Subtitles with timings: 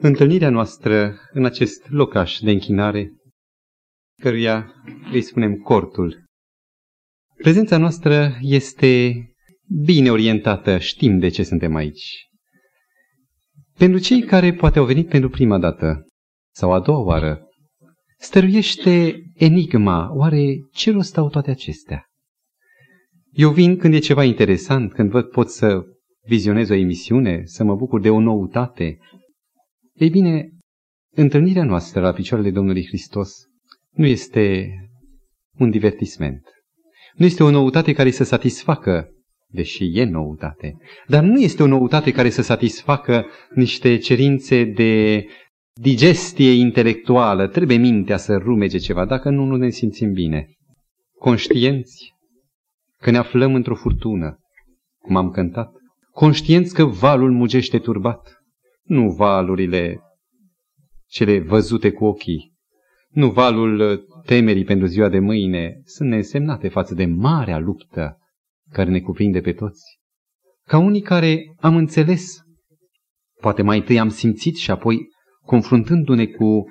[0.00, 3.12] întâlnirea noastră în acest locaș de închinare,
[4.20, 4.72] căruia
[5.12, 6.24] îi spunem cortul.
[7.36, 9.14] Prezența noastră este
[9.84, 12.28] bine orientată, știm de ce suntem aici.
[13.78, 16.06] Pentru cei care poate au venit pentru prima dată
[16.54, 17.46] sau a doua oară,
[18.18, 22.06] stăruiește enigma, oare ce rost au toate acestea?
[23.32, 25.82] Eu vin când e ceva interesant, când văd pot să
[26.26, 28.98] vizionez o emisiune, să mă bucur de o noutate.
[29.92, 30.48] Ei bine,
[31.14, 33.32] întâlnirea noastră la picioarele Domnului Hristos
[33.90, 34.70] nu este
[35.58, 36.42] un divertisment.
[37.14, 39.08] Nu este o noutate care să satisfacă,
[39.48, 45.24] deși e noutate, dar nu este o noutate care să satisfacă niște cerințe de
[45.80, 47.48] digestie intelectuală.
[47.48, 50.46] Trebuie mintea să rumege ceva, dacă nu, nu ne simțim bine.
[51.18, 52.12] Conștienți
[52.98, 54.38] că ne aflăm într-o furtună,
[54.98, 55.72] cum am cântat,
[56.10, 58.41] conștienți că valul mugește turbat,
[58.92, 60.00] nu valurile
[61.06, 62.52] cele văzute cu ochii,
[63.10, 68.18] nu valul temerii pentru ziua de mâine, sunt neînsemnate față de marea luptă
[68.70, 69.82] care ne cuprinde pe toți.
[70.66, 72.36] Ca unii care am înțeles,
[73.40, 75.08] poate mai întâi am simțit și apoi
[75.44, 76.64] confruntându-ne cu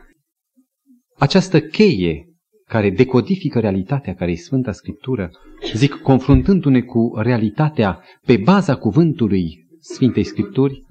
[1.17, 2.25] această cheie
[2.65, 5.31] care decodifică realitatea care e Sfânta Scriptură,
[5.73, 10.89] zic, confruntându-ne cu realitatea pe baza cuvântului Sfintei Scripturi,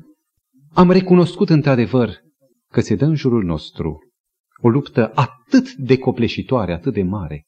[0.72, 2.20] am recunoscut într-adevăr
[2.68, 3.98] că se dă în jurul nostru
[4.62, 7.46] o luptă atât de copleșitoare, atât de mare,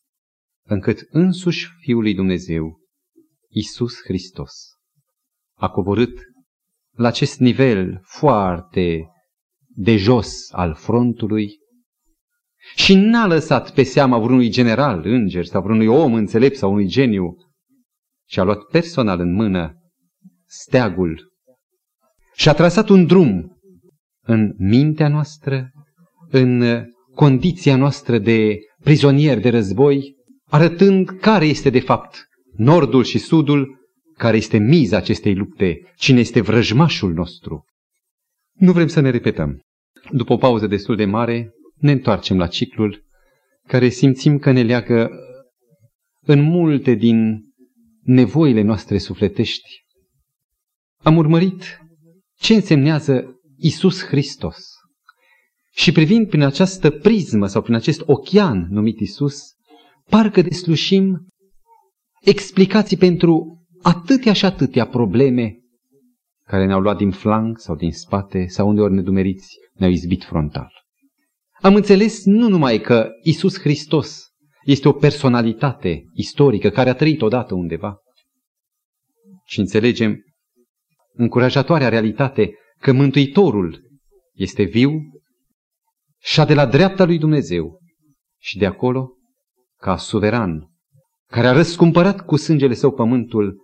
[0.67, 2.81] încât însuși Fiul lui Dumnezeu,
[3.49, 4.53] Isus Hristos,
[5.55, 6.21] a coborât
[6.97, 9.07] la acest nivel foarte
[9.69, 11.59] de jos al frontului
[12.75, 17.37] și n-a lăsat pe seama vreunui general, înger sau vreunui om înțelept sau unui geniu,
[18.29, 19.75] ci a luat personal în mână
[20.47, 21.32] steagul
[22.35, 23.61] și a trasat un drum
[24.25, 25.71] în mintea noastră,
[26.31, 30.17] în condiția noastră de prizonier de război,
[30.49, 33.81] arătând care este de fapt nordul și sudul,
[34.17, 37.65] care este miza acestei lupte, cine este vrăjmașul nostru.
[38.53, 39.61] Nu vrem să ne repetăm.
[40.11, 43.05] După o pauză destul de mare, ne întoarcem la ciclul
[43.67, 45.11] care simțim că ne leagă
[46.21, 47.43] în multe din
[48.03, 49.85] nevoile noastre sufletești.
[51.03, 51.82] Am urmărit
[52.43, 54.59] ce însemnează Isus Hristos.
[55.75, 59.43] Și privind prin această prismă sau prin acest ochian numit Isus,
[60.09, 61.27] parcă deslușim
[62.21, 65.57] explicații pentru atâtea și atâtea probleme
[66.47, 70.71] care ne-au luat din flanc sau din spate sau undeori nedumeriți ne-au izbit frontal.
[71.61, 74.21] Am înțeles nu numai că Isus Hristos
[74.65, 77.97] este o personalitate istorică care a trăit odată undeva,
[79.45, 80.17] și înțelegem
[81.13, 83.81] încurajatoarea realitate că Mântuitorul
[84.33, 84.93] este viu
[86.21, 87.81] și a de la dreapta lui Dumnezeu
[88.41, 89.11] și de acolo,
[89.77, 90.71] ca suveran,
[91.27, 93.57] care a răscumpărat cu sângele său pământul,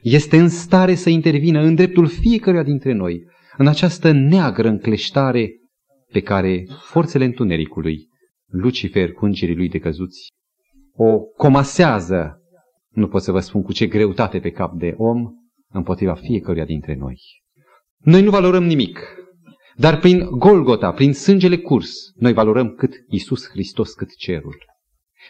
[0.00, 3.22] este în stare să intervină în dreptul fiecăruia dintre noi,
[3.56, 5.50] în această neagră încleștare
[6.12, 8.08] pe care forțele întunericului,
[8.46, 10.28] Lucifer cu îngerii lui decăzuți,
[10.92, 12.40] o comasează,
[12.90, 15.30] nu pot să vă spun cu ce greutate pe cap de om,
[15.72, 17.20] împotriva fiecăruia dintre noi.
[17.96, 19.00] Noi nu valorăm nimic,
[19.76, 24.56] dar prin Golgota, prin sângele curs, noi valorăm cât Isus Hristos, cât cerul.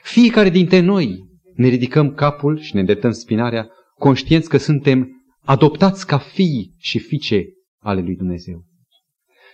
[0.03, 1.25] Fiecare dintre noi
[1.55, 5.09] ne ridicăm capul și ne îndreptăm spinarea, conștienți că suntem
[5.41, 7.45] adoptați ca fii și fiice
[7.79, 8.65] ale lui Dumnezeu.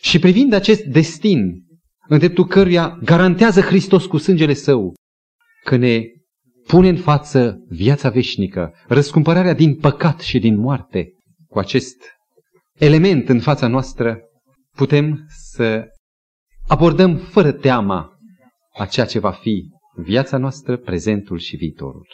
[0.00, 1.64] Și privind acest destin,
[2.08, 4.94] în dreptul căruia garantează Hristos cu sângele său,
[5.64, 6.02] că ne
[6.66, 11.08] pune în față viața veșnică, răscumpărarea din păcat și din moarte,
[11.48, 11.96] cu acest
[12.74, 14.18] element în fața noastră,
[14.76, 15.84] putem să
[16.66, 18.10] abordăm fără teama
[18.78, 19.62] a ceea ce va fi
[19.96, 22.06] viața noastră, prezentul și viitorul.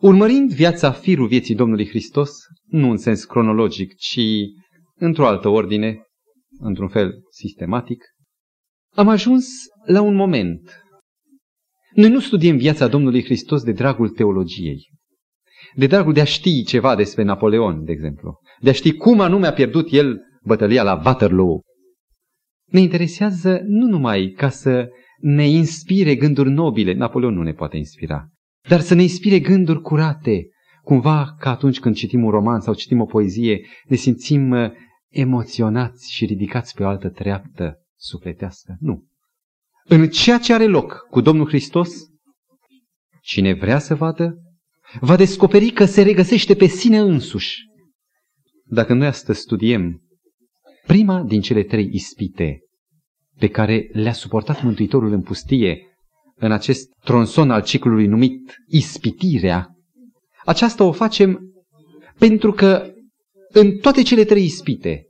[0.00, 2.30] Urmărind viața firul vieții Domnului Hristos,
[2.64, 4.20] nu în sens cronologic, ci
[4.94, 6.02] într-o altă ordine,
[6.58, 8.04] într-un fel sistematic,
[8.94, 9.46] am ajuns
[9.86, 10.80] la un moment.
[11.96, 14.90] Noi nu studiem viața Domnului Hristos de dragul teologiei,
[15.74, 19.46] de dragul de a ști ceva despre Napoleon, de exemplu, de a ști cum anume
[19.46, 21.60] a pierdut el bătălia la Waterloo.
[22.64, 24.88] Ne interesează nu numai ca să
[25.20, 28.28] ne inspire gânduri nobile, Napoleon nu ne poate inspira,
[28.68, 30.48] dar să ne inspire gânduri curate,
[30.82, 34.70] cumva ca atunci când citim un roman sau citim o poezie, ne simțim uh,
[35.08, 38.76] emoționați și ridicați pe o altă treaptă sufletească.
[38.80, 39.04] Nu.
[39.88, 41.90] În ceea ce are loc cu Domnul Hristos,
[43.22, 44.34] cine vrea să vadă,
[45.00, 47.64] va descoperi că se regăsește pe sine însuși.
[48.64, 50.02] Dacă noi astăzi studiem
[50.86, 52.60] prima din cele trei ispite
[53.38, 55.80] pe care le-a suportat Mântuitorul în pustie,
[56.34, 59.68] în acest tronson al ciclului numit ispitirea,
[60.44, 61.40] aceasta o facem
[62.18, 62.90] pentru că
[63.48, 65.06] în toate cele trei ispite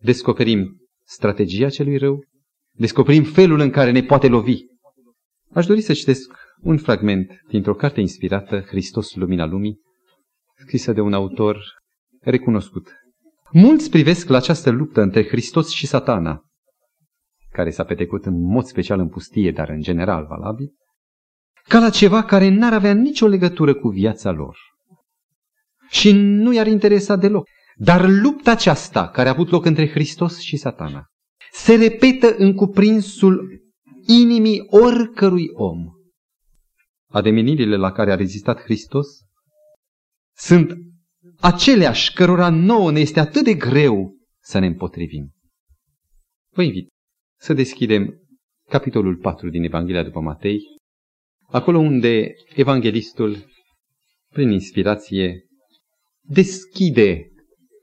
[0.00, 2.24] descoperim strategia celui rău,
[2.78, 4.60] descoperim felul în care ne poate lovi.
[5.52, 9.80] Aș dori să citesc un fragment dintr-o carte inspirată, Hristos, Lumina Lumii,
[10.56, 11.62] scrisă de un autor
[12.20, 12.92] recunoscut.
[13.52, 16.42] Mulți privesc la această luptă între Hristos și satana,
[17.50, 20.72] care s-a petrecut în mod special în pustie, dar în general valabil,
[21.68, 24.58] ca la ceva care n-ar avea nicio legătură cu viața lor.
[25.90, 27.46] Și nu i-ar interesa deloc.
[27.74, 31.06] Dar lupta aceasta, care a avut loc între Hristos și satana,
[31.52, 33.62] se repetă în cuprinsul
[34.06, 35.78] inimii oricărui om.
[37.10, 39.06] Ademenirile la care a rezistat Hristos
[40.36, 40.72] sunt
[41.40, 45.32] aceleași cărora nouă ne este atât de greu să ne împotrivim.
[46.54, 46.88] Vă invit
[47.40, 48.20] să deschidem
[48.68, 50.60] capitolul 4 din Evanghelia după Matei,
[51.46, 53.36] acolo unde evanghelistul,
[54.32, 55.44] prin inspirație,
[56.20, 57.28] deschide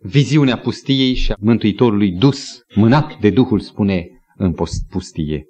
[0.01, 4.53] viziunea pustiei și a Mântuitorului dus, mânat de Duhul, spune în
[4.89, 5.45] pustie.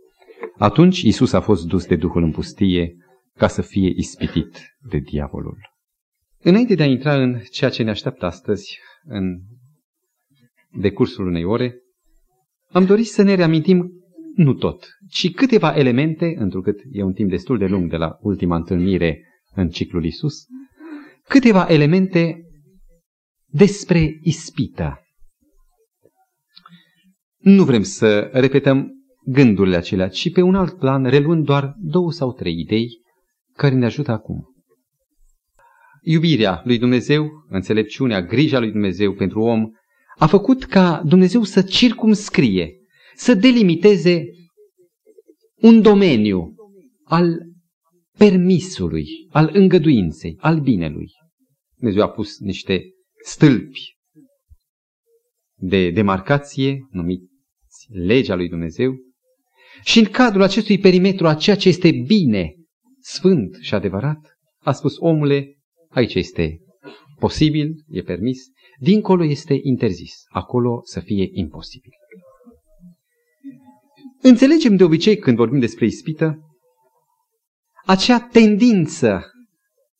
[0.57, 2.95] Atunci Isus a fost dus de Duhul în pustie
[3.33, 5.57] ca să fie ispitit de diavolul.
[6.39, 9.39] Înainte de a intra în ceea ce ne așteaptă astăzi, în
[10.71, 11.75] decursul unei ore,
[12.69, 13.91] am dorit să ne reamintim
[14.35, 18.55] nu tot, ci câteva elemente, întrucât e un timp destul de lung de la ultima
[18.55, 19.21] întâlnire
[19.53, 20.45] în ciclul Isus,
[21.27, 22.44] câteva elemente
[23.55, 24.99] despre ispită.
[27.37, 28.91] Nu vrem să repetăm
[29.25, 32.87] gândurile acelea, ci pe un alt plan, reluând doar două sau trei idei
[33.53, 34.53] care ne ajută acum.
[36.01, 39.69] Iubirea lui Dumnezeu, înțelepciunea, grija lui Dumnezeu pentru om,
[40.17, 42.75] a făcut ca Dumnezeu să circumscrie,
[43.15, 44.23] să delimiteze
[45.55, 46.55] un domeniu
[47.03, 47.39] al
[48.17, 51.11] permisului, al îngăduinței, al binelui.
[51.75, 52.94] Dumnezeu a pus niște
[53.25, 53.97] stâlpi
[55.57, 58.93] de demarcație, numiți legea lui Dumnezeu,
[59.83, 62.55] și în cadrul acestui perimetru a ceea ce este bine,
[62.99, 65.57] sfânt și adevărat, a spus omule,
[65.89, 66.59] aici este
[67.19, 68.39] posibil, e permis,
[68.79, 71.91] dincolo este interzis, acolo să fie imposibil.
[74.21, 76.39] Înțelegem de obicei când vorbim despre ispită,
[77.85, 79.31] acea tendință,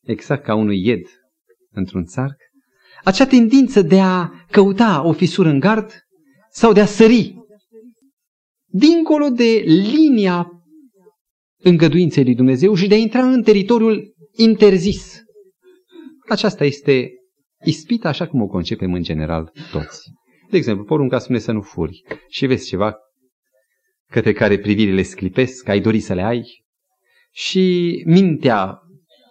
[0.01, 1.07] exact ca unui ied
[1.71, 2.44] într-un țarc,
[3.06, 5.92] acea tendință de a căuta o fisură în gard
[6.52, 7.36] sau de a sări
[8.66, 10.50] dincolo de linia
[11.63, 15.22] îngăduinței lui Dumnezeu și de a intra în teritoriul interzis.
[16.30, 17.10] Aceasta este
[17.66, 20.12] ispita așa cum o concepem în general toți.
[20.50, 22.96] De exemplu, porunca spune să nu furi și vezi ceva
[24.12, 26.44] către care privirile sclipesc, ai dori să le ai
[27.31, 28.80] și mintea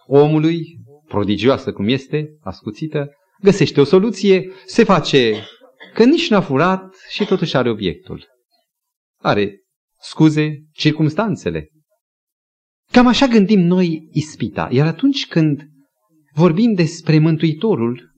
[0.06, 0.64] omului,
[1.08, 3.08] prodigioasă cum este, ascuțită,
[3.44, 5.46] găsește o soluție, se face
[5.94, 8.26] că nici n-a furat și totuși are obiectul.
[9.18, 9.64] Are
[10.00, 11.68] scuze, circumstanțele.
[12.92, 14.68] Cam așa gândim noi ispita.
[14.70, 15.62] Iar atunci când
[16.34, 18.12] vorbim despre Mântuitorul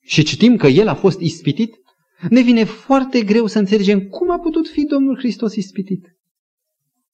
[0.00, 1.74] și citim că El a fost ispitit,
[2.30, 6.06] ne vine foarte greu să înțelegem cum a putut fi Domnul Hristos ispitit.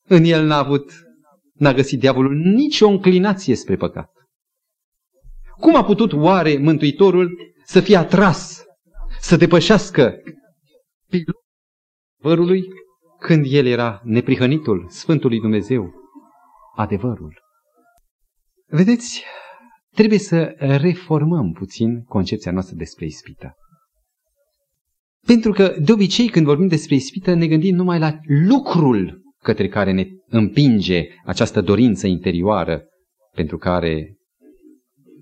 [0.07, 0.93] În El n-a avut,
[1.53, 4.14] n-a găsit diavolul nicio înclinație spre păcat.
[5.65, 7.31] Cum a putut oare Mântuitorul
[7.65, 8.65] să fie atras,
[9.21, 10.15] să depășească
[12.21, 12.63] vărului
[13.19, 15.93] când el era neprihănitul Sfântului Dumnezeu,
[16.77, 17.43] adevărul?
[18.67, 19.25] Vedeți,
[19.95, 23.55] trebuie să reformăm puțin concepția noastră despre ispită.
[25.27, 29.93] Pentru că, de obicei, când vorbim despre ispită, ne gândim numai la lucrul către care
[29.93, 32.83] ne împinge această dorință interioară
[33.35, 34.17] pentru care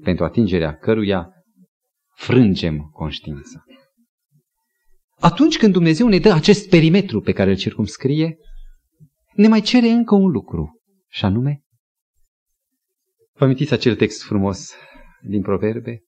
[0.03, 1.29] pentru atingerea căruia
[2.15, 3.65] frângem conștiința.
[5.19, 8.37] Atunci când Dumnezeu ne dă acest perimetru pe care îl circumscrie,
[9.35, 11.63] ne mai cere încă un lucru, și anume,
[13.33, 14.75] vă amintiți acel text frumos
[15.23, 16.03] din Proverbe?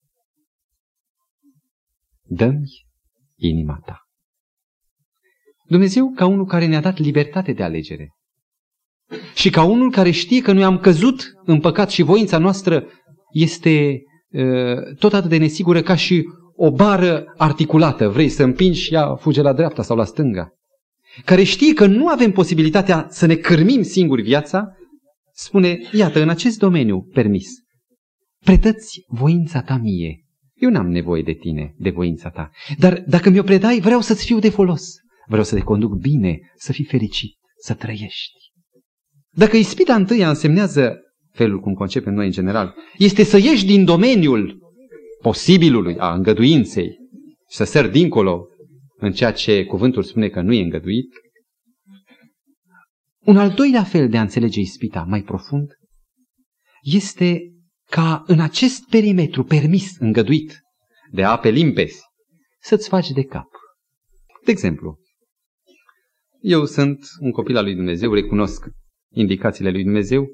[2.22, 2.86] Dă-mi
[3.36, 3.98] inima ta.
[5.66, 8.14] Dumnezeu ca unul care ne-a dat libertate de alegere
[9.34, 12.88] și ca unul care știe că noi am căzut în păcat și voința noastră
[13.34, 16.24] este uh, tot atât de nesigură ca și
[16.56, 18.08] o bară articulată.
[18.08, 20.48] Vrei să împingi și ea fuge la dreapta sau la stânga.
[21.24, 24.76] Care știe că nu avem posibilitatea să ne cârmim singuri viața,
[25.32, 27.48] spune, iată, în acest domeniu permis,
[28.44, 30.24] predăți voința ta mie.
[30.54, 32.50] Eu n-am nevoie de tine, de voința ta.
[32.78, 34.92] Dar dacă mi-o predai, vreau să-ți fiu de folos.
[35.28, 38.38] vreau să te conduc bine, să fii fericit, să trăiești.
[39.30, 40.98] Dacă ispita întâia însemnează
[41.34, 44.58] felul cum concepem noi în general, este să ieși din domeniul
[45.20, 46.88] posibilului, a îngăduinței,
[47.50, 48.46] și să sări dincolo
[48.96, 51.08] în ceea ce cuvântul spune că nu e îngăduit.
[53.24, 55.68] Un al doilea fel de a înțelege ispita mai profund
[56.82, 57.52] este
[57.90, 60.60] ca în acest perimetru permis, îngăduit,
[61.10, 62.00] de ape limpezi,
[62.60, 63.48] să-ți faci de cap.
[64.44, 64.98] De exemplu,
[66.40, 68.64] eu sunt un copil al lui Dumnezeu, recunosc
[69.12, 70.26] indicațiile lui Dumnezeu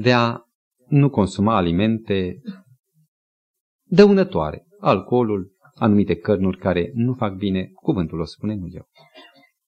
[0.00, 0.40] de a
[0.88, 2.40] nu consuma alimente
[3.84, 8.88] dăunătoare, alcoolul, anumite cărnuri care nu fac bine, cuvântul o spune, nu eu.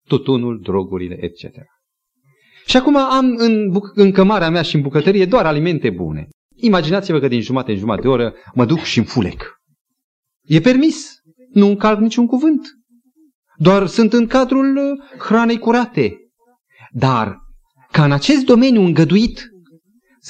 [0.07, 1.45] Tutunul, drogurile, etc.
[2.67, 6.29] Și acum am în, în cămara mea și în bucătărie doar alimente bune.
[6.57, 9.61] Imaginați-vă că din jumătate în jumătate de oră mă duc și fulec.
[10.43, 11.13] E permis.
[11.53, 12.69] Nu încalc niciun cuvânt.
[13.57, 16.17] Doar sunt în cadrul uh, hranei curate.
[16.91, 17.39] Dar
[17.91, 19.50] ca în acest domeniu îngăduit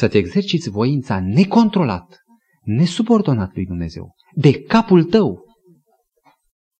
[0.01, 2.19] să te exerciți voința necontrolat,
[2.63, 5.45] nesubordonat lui Dumnezeu, de capul tău,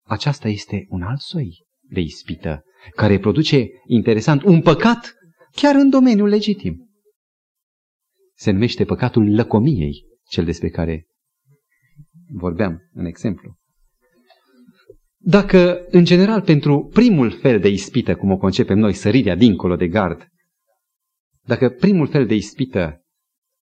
[0.07, 2.63] aceasta este un alt soi de ispită,
[2.95, 5.15] care produce, interesant, un păcat
[5.53, 6.91] chiar în domeniul legitim.
[8.35, 11.07] Se numește păcatul lăcomiei, cel despre care
[12.33, 13.57] vorbeam în exemplu.
[15.17, 19.89] Dacă, în general, pentru primul fel de ispită, cum o concepem noi, sărirea dincolo de
[19.89, 20.27] gard,
[21.43, 23.00] dacă primul fel de ispită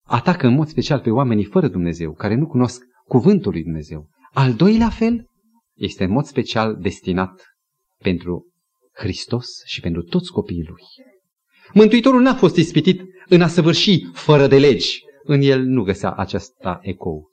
[0.08, 4.54] atacă în mod special pe oamenii fără Dumnezeu, care nu cunosc cuvântul lui Dumnezeu, al
[4.54, 5.26] doilea fel
[5.74, 7.42] este în mod special destinat
[7.98, 8.46] pentru
[8.92, 10.82] Hristos și pentru toți copiii lui.
[11.74, 15.00] Mântuitorul n-a fost ispitit în a săvârși fără de legi.
[15.24, 17.30] În el nu găsea aceasta ecou.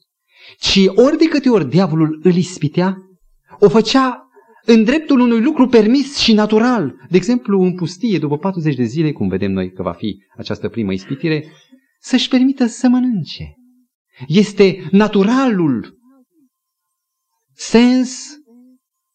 [0.59, 2.97] Ci ori de câte ori diavolul îl ispitea,
[3.59, 4.25] o făcea
[4.65, 6.95] în dreptul unui lucru permis și natural.
[7.09, 10.69] De exemplu, în pustie, după 40 de zile, cum vedem noi că va fi această
[10.69, 11.45] primă ispitire,
[12.05, 13.55] să-și permită să mănânce.
[14.27, 15.97] Este naturalul
[17.53, 18.25] sens,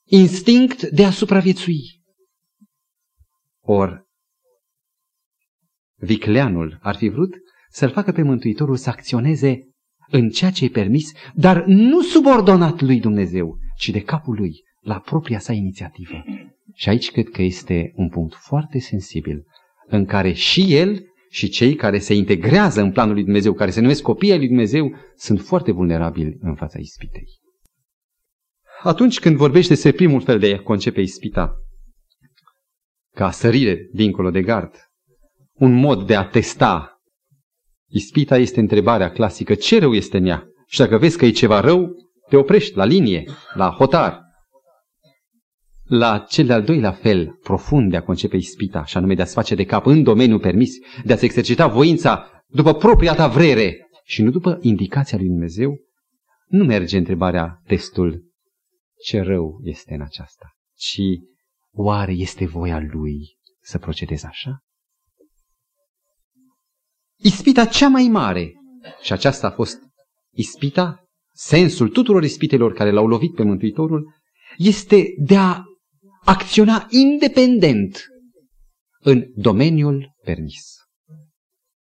[0.05, 2.03] instinct de a supraviețui.
[3.61, 4.07] Or,
[5.97, 7.35] vicleanul ar fi vrut
[7.69, 9.69] să-l facă pe Mântuitorul să acționeze
[10.09, 15.01] în ceea ce e permis, dar nu subordonat lui Dumnezeu, ci de capul lui, la
[15.01, 16.25] propria sa inițiativă.
[16.75, 19.45] Și aici cred că este un punct foarte sensibil,
[19.87, 23.81] în care și el și cei care se integrează în planul lui Dumnezeu, care se
[23.81, 27.25] numesc copiii lui Dumnezeu, sunt foarte vulnerabili în fața ispitei.
[28.83, 31.53] Atunci când vorbește despre primul fel de a concepe ispita,
[33.15, 34.75] ca sărire dincolo de gard,
[35.53, 37.01] un mod de a testa
[37.93, 40.45] Ispita este întrebarea clasică, ce rău este în ea?
[40.67, 41.91] Și dacă vezi că e ceva rău,
[42.29, 44.21] te oprești la linie, la hotar.
[45.93, 49.55] La cel de-al doilea fel profund de a concepe ispita, și anume de a-ți face
[49.55, 50.71] de cap în domeniul permis,
[51.05, 55.79] de a-ți exercita voința după propria ta vrere și nu după indicația lui Dumnezeu,
[56.47, 58.25] nu merge întrebarea, testul,
[59.05, 61.01] ce rău este în aceasta, ci
[61.73, 64.59] oare este voia lui să procedezi așa?
[67.17, 68.53] Ispita cea mai mare,
[69.03, 69.79] și aceasta a fost
[70.33, 74.15] ispita, sensul tuturor ispitelor care l-au lovit pe Mântuitorul,
[74.57, 75.65] este de a
[76.25, 78.05] acționa independent
[79.01, 80.77] în domeniul permis.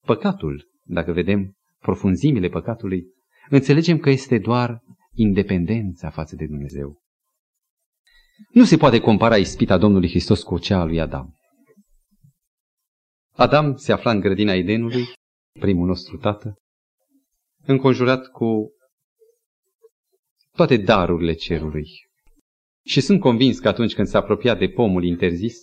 [0.06, 3.04] Păcatul, dacă vedem profunzimile păcatului,
[3.48, 4.80] înțelegem că este doar
[5.12, 7.00] independența față de Dumnezeu.
[8.52, 11.34] Nu se poate compara ispita Domnului Hristos cu cea a lui Adam.
[13.32, 15.04] Adam se afla în grădina Edenului
[15.60, 16.54] primul nostru tată,
[17.62, 18.70] înconjurat cu
[20.50, 22.09] toate darurile cerului.
[22.84, 25.56] Și sunt convins că atunci când s-a apropiat de pomul interzis,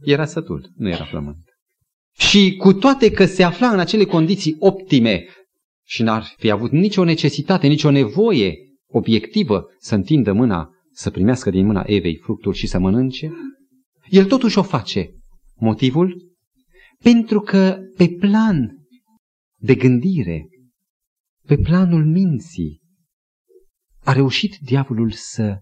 [0.00, 1.44] era sătul, nu era flământ.
[2.18, 5.24] Și cu toate că se afla în acele condiții optime
[5.86, 8.54] și n-ar fi avut nicio necesitate, nicio nevoie
[8.86, 13.32] obiectivă să întindă mâna, să primească din mâna Evei fructul și să mănânce,
[14.08, 15.10] el totuși o face.
[15.56, 16.32] Motivul?
[16.98, 18.86] Pentru că pe plan
[19.60, 20.48] de gândire,
[21.46, 22.80] pe planul minții,
[24.04, 25.58] a reușit diavolul să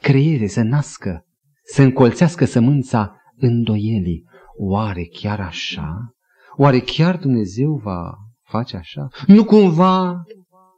[0.00, 1.24] creeze, să nască,
[1.64, 4.24] să încolțească sămânța îndoielii.
[4.58, 6.14] Oare chiar așa?
[6.56, 9.08] Oare chiar Dumnezeu va face așa?
[9.26, 10.22] Nu cumva?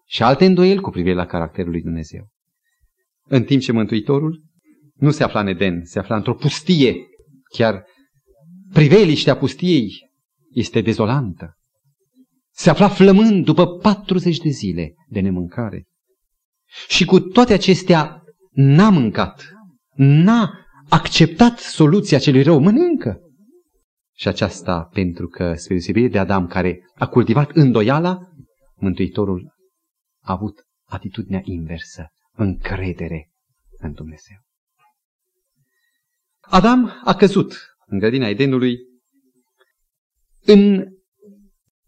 [0.07, 2.29] Și alte îndoieli cu privire la caracterul lui Dumnezeu.
[3.29, 4.43] În timp ce Mântuitorul
[4.95, 6.97] nu se afla în Eden, se afla într-o pustie.
[7.55, 7.85] Chiar
[8.73, 10.11] priveliștea pustiei
[10.53, 11.59] este dezolantă
[12.59, 15.87] se afla flămând după 40 de zile de nemâncare.
[16.89, 18.18] Și cu toate acestea
[18.61, 19.53] n-a mâncat,
[19.95, 23.21] n-a acceptat soluția celui rău, mănâncă.
[24.15, 28.19] Și aceasta pentru că, spre deosebire de Adam care a cultivat îndoiala,
[28.75, 29.55] Mântuitorul
[30.21, 33.31] a avut atitudinea inversă, încredere
[33.79, 34.37] în Dumnezeu.
[36.41, 37.55] Adam a căzut
[37.87, 38.77] în grădina Edenului
[40.45, 40.85] în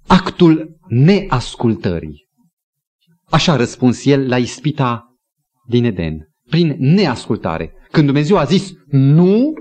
[0.06, 2.28] actul neascultării.
[3.24, 5.16] Așa a răspuns el la ispita
[5.66, 7.72] din Eden, prin neascultare.
[7.90, 9.52] Când Dumnezeu a zis nu,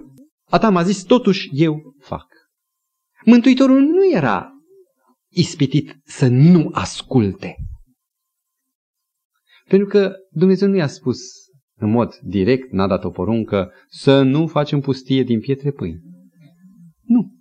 [0.50, 2.28] Adam a zis totuși eu fac.
[3.26, 4.52] Mântuitorul nu era
[5.30, 7.56] ispitit să nu asculte.
[9.68, 11.18] Pentru că Dumnezeu nu i-a spus
[11.76, 16.02] în mod direct, n-a dat o poruncă, să nu facem pustie din pietre pâini.
[17.02, 17.34] Nu.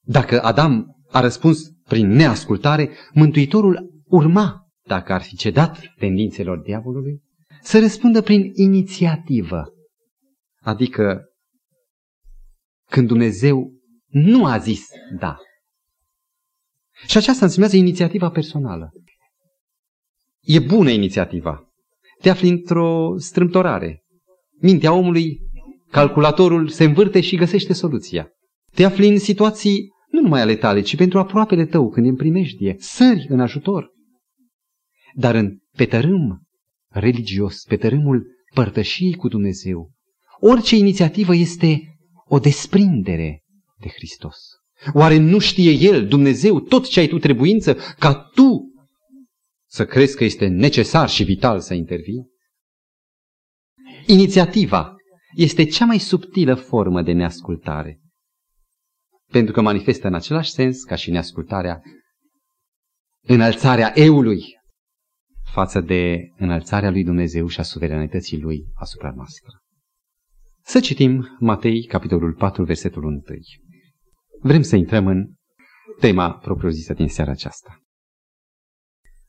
[0.00, 7.22] Dacă Adam a răspuns prin neascultare, Mântuitorul urma, dacă ar fi cedat tendințelor diavolului,
[7.64, 9.64] să răspundă prin inițiativă.
[10.60, 11.24] Adică
[12.90, 13.72] când Dumnezeu
[14.06, 14.86] nu a zis
[15.18, 15.36] da.
[17.06, 18.92] Și aceasta înseamnă inițiativa personală.
[20.40, 21.72] E bună inițiativa.
[22.20, 24.04] Te afli într-o strâmtorare.
[24.60, 25.40] Mintea omului,
[25.90, 28.28] calculatorul se învârte și găsește soluția.
[28.72, 32.76] Te afli în situații nu numai ale tale, ci pentru aproapele tău când îmi primejdie,
[32.78, 33.92] sări în ajutor.
[35.14, 36.44] Dar în, pe tărâm
[36.94, 39.92] religios, pe tărâmul părtășiei cu Dumnezeu,
[40.40, 43.42] orice inițiativă este o desprindere
[43.80, 44.36] de Hristos.
[44.92, 48.72] Oare nu știe El, Dumnezeu, tot ce ai tu trebuință, ca tu
[49.66, 52.32] să crezi că este necesar și vital să intervii?
[54.06, 54.96] Inițiativa
[55.34, 58.00] este cea mai subtilă formă de neascultare,
[59.30, 61.82] pentru că manifestă în același sens ca și neascultarea
[63.20, 64.42] înălțarea eului
[65.54, 69.62] față de înălțarea lui Dumnezeu și a suveranității lui asupra noastră.
[70.62, 73.22] Să citim Matei, capitolul 4, versetul 1.
[74.40, 75.32] Vrem să intrăm în
[76.00, 77.78] tema propriu-zisă din seara aceasta.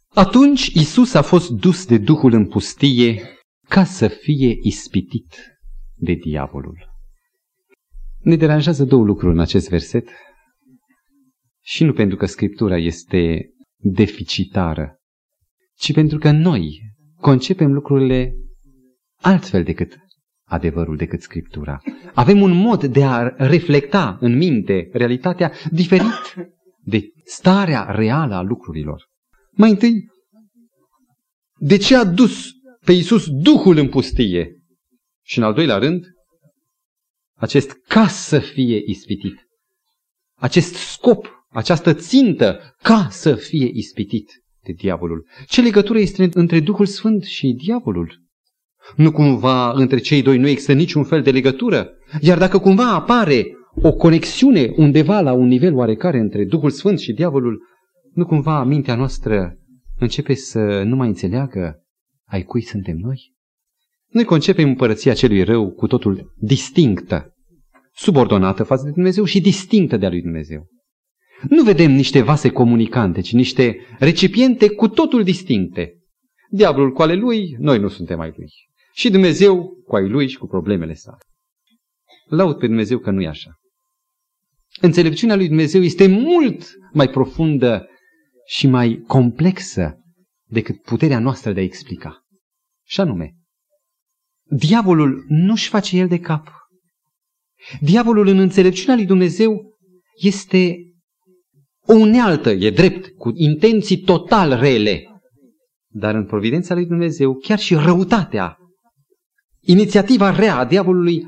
[0.09, 3.21] Atunci Isus a fost dus de Duhul în pustie
[3.69, 5.59] ca să fie ispitit
[5.95, 6.89] de diavolul.
[8.19, 10.09] Ne deranjează două lucruri în acest verset
[11.61, 14.99] și nu pentru că Scriptura este deficitară,
[15.77, 16.81] ci pentru că noi
[17.15, 18.33] concepem lucrurile
[19.21, 19.97] altfel decât
[20.47, 21.81] adevărul, decât Scriptura.
[22.13, 26.35] Avem un mod de a reflecta în minte realitatea diferit
[26.83, 29.09] de starea reală a lucrurilor.
[29.51, 30.09] Mai întâi,
[31.59, 32.51] de ce a dus
[32.85, 34.59] pe Iisus Duhul în pustie?
[35.23, 36.05] Și în al doilea rând,
[37.35, 39.47] acest ca să fie ispitit.
[40.35, 45.27] Acest scop, această țintă, ca să fie ispitit de diavolul.
[45.47, 48.23] Ce legătură este între Duhul Sfânt și diavolul?
[48.95, 51.89] Nu cumva între cei doi nu există niciun fel de legătură?
[52.21, 53.45] Iar dacă cumva apare
[53.81, 57.61] o conexiune undeva la un nivel oarecare între Duhul Sfânt și diavolul,
[58.13, 59.57] nu cumva mintea noastră
[59.99, 61.83] începe să nu mai înțeleagă
[62.25, 63.33] ai cui suntem noi?
[64.09, 67.35] Noi concepem împărăția celui rău cu totul distinctă,
[67.93, 70.67] subordonată față de Dumnezeu și distinctă de a lui Dumnezeu.
[71.41, 75.93] Nu vedem niște vase comunicante, ci niște recipiente cu totul distincte.
[76.49, 78.51] Diavolul cu ale lui, noi nu suntem ai lui.
[78.93, 81.17] Și Dumnezeu cu ai lui și cu problemele sale.
[82.25, 83.51] Laud pe Dumnezeu că nu e așa.
[84.81, 87.87] Înțelepciunea lui Dumnezeu este mult mai profundă
[88.47, 89.99] și mai complexă
[90.47, 92.25] decât puterea noastră de a explica.
[92.83, 93.35] Și anume,
[94.43, 96.49] diavolul nu-și face el de cap.
[97.79, 99.77] Diavolul în înțelepciunea lui Dumnezeu
[100.21, 100.77] este
[101.87, 105.03] o unealtă, e drept, cu intenții total rele.
[105.87, 108.57] Dar în providența lui Dumnezeu, chiar și răutatea,
[109.61, 111.25] inițiativa rea a diavolului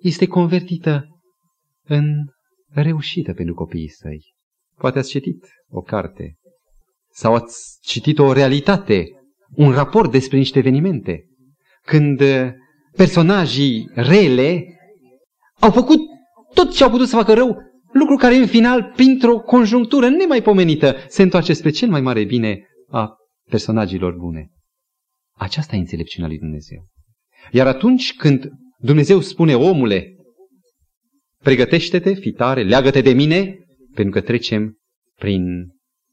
[0.00, 1.04] este convertită
[1.84, 2.04] în
[2.68, 4.34] reușită pentru copiii săi.
[4.76, 6.34] Poate ați citit o carte
[7.12, 9.04] sau ați citit o realitate,
[9.54, 11.24] un raport despre niște evenimente,
[11.82, 12.48] când uh,
[12.96, 14.64] personajii rele
[15.60, 15.98] au făcut
[16.54, 17.56] tot ce au putut să facă rău,
[17.92, 23.16] lucru care în final, printr-o conjunctură nemaipomenită, se întoarce spre cel mai mare bine a
[23.50, 24.50] personajilor bune.
[25.36, 26.88] Aceasta e înțelepciunea lui Dumnezeu.
[27.50, 30.14] Iar atunci când Dumnezeu spune omule,
[31.42, 33.58] pregătește-te, fitare, leagă-te de mine,
[33.94, 34.78] pentru că trecem
[35.18, 35.66] prin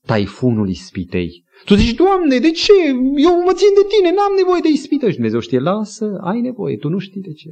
[0.05, 1.43] taifunul ispitei.
[1.65, 2.71] Tu zici, Doamne, de ce?
[3.15, 5.07] Eu mă țin de tine, n-am nevoie de ispită.
[5.07, 7.49] Și Dumnezeu știe, lasă, ai nevoie, tu nu știi de ce.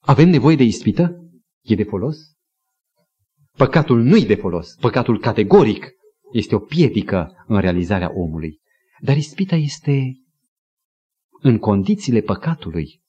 [0.00, 1.28] Avem nevoie de ispită?
[1.62, 2.16] E de folos?
[3.56, 4.74] Păcatul nu-i de folos.
[4.80, 5.90] Păcatul categoric
[6.32, 8.60] este o piedică în realizarea omului.
[9.00, 10.18] Dar ispita este
[11.40, 13.02] în condițiile păcatului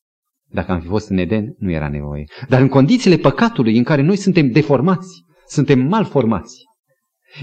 [0.50, 2.24] Dacă am fi fost în Eden, nu era nevoie.
[2.50, 6.64] Dar în condițiile păcatului în care noi suntem deformați, suntem malformați,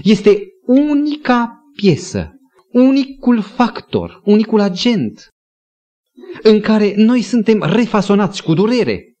[0.03, 2.31] este unica piesă,
[2.71, 5.27] unicul factor, unicul agent
[6.41, 9.15] în care noi suntem refasonați cu durere.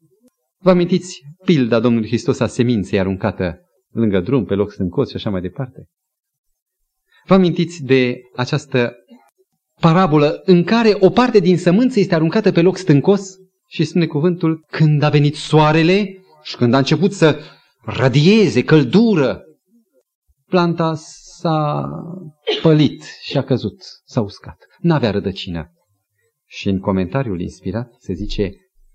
[0.61, 3.62] Vă amintiți pilda Domnului Hristos a seminței aruncată
[3.93, 5.87] lângă drum, pe loc stâncos și așa mai departe?
[7.25, 8.93] Vă amintiți de această
[9.79, 13.35] parabolă în care o parte din sămânță este aruncată pe loc stâncos
[13.67, 17.39] și spune cuvântul când a venit soarele și când a început să
[17.81, 19.43] radieze căldură,
[20.45, 21.89] planta s-a
[22.61, 24.57] pălit și a căzut, s-a uscat.
[24.79, 25.71] N-avea rădăcină.
[26.45, 28.51] Și în comentariul inspirat se zice,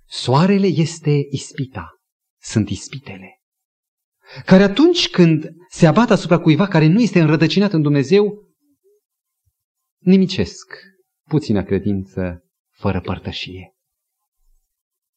[0.07, 1.89] soarele este ispita,
[2.41, 3.38] sunt ispitele.
[4.45, 8.49] Care atunci când se abată asupra cuiva care nu este înrădăcinat în Dumnezeu,
[9.99, 10.81] nimicesc
[11.29, 12.45] puțină credință
[12.77, 13.73] fără părtășie.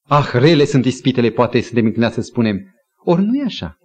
[0.07, 2.57] Ah, rele sunt ispitele, poate suntem înclinați să spunem.
[3.03, 3.77] Ori nu e așa.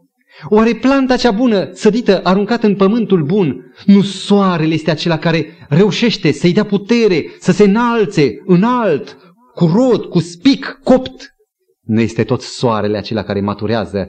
[0.48, 6.32] Oare planta cea bună, sădită, aruncată în pământul bun, nu soarele este acela care reușește
[6.32, 9.16] să-i dea putere, să se înalțe înalt,
[9.54, 11.34] cu rod, cu spic, copt?
[11.80, 14.08] Nu este tot soarele acela care maturează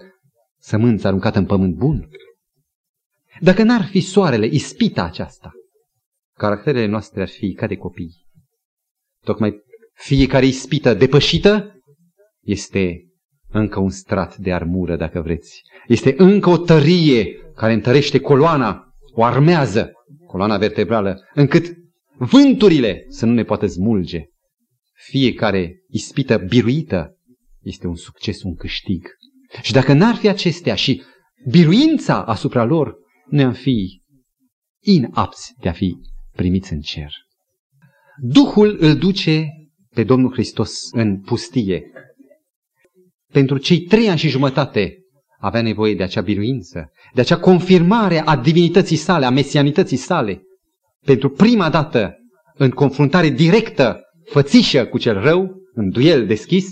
[0.68, 2.10] sămânța aruncată în pământ bun?
[3.40, 5.52] Dacă n-ar fi soarele, ispita aceasta,
[6.34, 8.26] caracterele noastre ar fi ca de copii.
[9.24, 9.62] Tocmai
[9.94, 11.82] fiecare ispită depășită
[12.42, 13.02] este
[13.50, 15.62] încă un strat de armură, dacă vreți.
[15.88, 19.92] Este încă o tărie care întărește coloana, o armează,
[20.26, 21.78] coloana vertebrală, încât
[22.18, 24.26] vânturile să nu ne poată smulge.
[24.94, 27.18] Fiecare ispită biruită
[27.62, 29.08] este un succes, un câștig.
[29.62, 31.04] Și dacă n-ar fi acestea și
[31.50, 32.96] biruința asupra lor,
[33.30, 34.02] ne am fi
[34.84, 35.96] inapți de a fi
[36.32, 37.12] primiți în cer.
[38.22, 39.48] Duhul îl duce
[39.94, 41.92] pe Domnul Hristos în pustie.
[43.32, 44.98] Pentru cei trei ani și jumătate
[45.40, 50.42] avea nevoie de acea biruință, de acea confirmare a divinității sale, a mesianității sale.
[51.06, 52.16] Pentru prima dată,
[52.54, 56.68] în confruntare directă, fățișă cu cel rău, în duel deschis,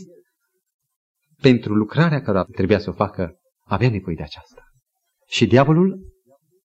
[1.50, 3.34] pentru lucrarea care trebuia să o facă,
[3.66, 4.62] avea nevoie de aceasta.
[5.28, 6.00] Și diavolul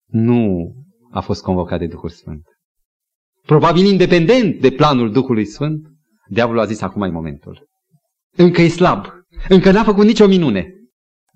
[0.07, 0.73] nu
[1.11, 2.43] a fost convocat de Duhul Sfânt.
[3.43, 5.81] Probabil independent de planul Duhului Sfânt,
[6.29, 7.69] diavolul a zis acum e momentul.
[8.37, 9.07] Încă e slab,
[9.49, 10.75] încă n-a făcut nicio minune.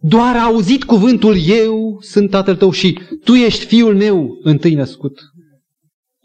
[0.00, 5.20] Doar a auzit cuvântul eu sunt tatăl tău și tu ești fiul meu întâi născut.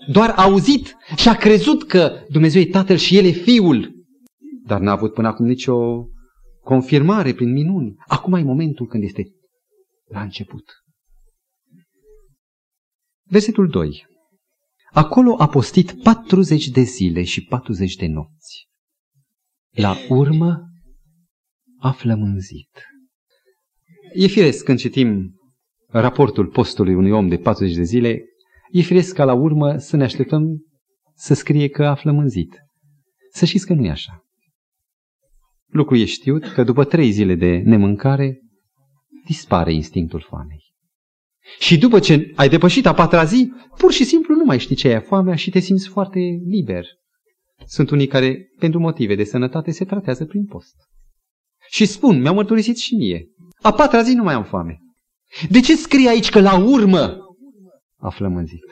[0.07, 3.91] Doar a auzit și a crezut că Dumnezeu e tatăl și el e fiul.
[4.65, 6.07] Dar n-a avut până acum nicio
[6.69, 7.95] confirmare prin minuni.
[8.07, 9.23] Acum e momentul când este
[10.05, 10.63] la început.
[13.23, 14.05] Versetul 2.
[14.91, 18.67] Acolo a postit 40 de zile și 40 de nopți.
[19.69, 20.59] La urmă
[21.79, 22.83] a flămânzit.
[24.13, 25.39] E firesc când citim
[25.87, 28.23] raportul postului unui om de 40 de zile,
[28.71, 30.43] e firesc ca la urmă să ne așteptăm
[31.15, 32.57] să scrie că a flămânzit.
[33.31, 34.28] Să știți că nu e așa.
[35.69, 38.39] Lucru e știut că după trei zile de nemâncare
[39.25, 40.63] dispare instinctul foamei.
[41.59, 44.87] Și după ce ai depășit a patra zi, pur și simplu nu mai știi ce
[44.87, 46.85] e foamea și te simți foarte liber.
[47.65, 50.75] Sunt unii care, pentru motive de sănătate, se tratează prin post.
[51.69, 53.25] Și spun, mi-au mărturisit și mie,
[53.61, 54.79] a patra zi nu mai am foame.
[55.49, 57.17] De ce scrie aici că la urmă
[57.97, 58.63] a flămânzit?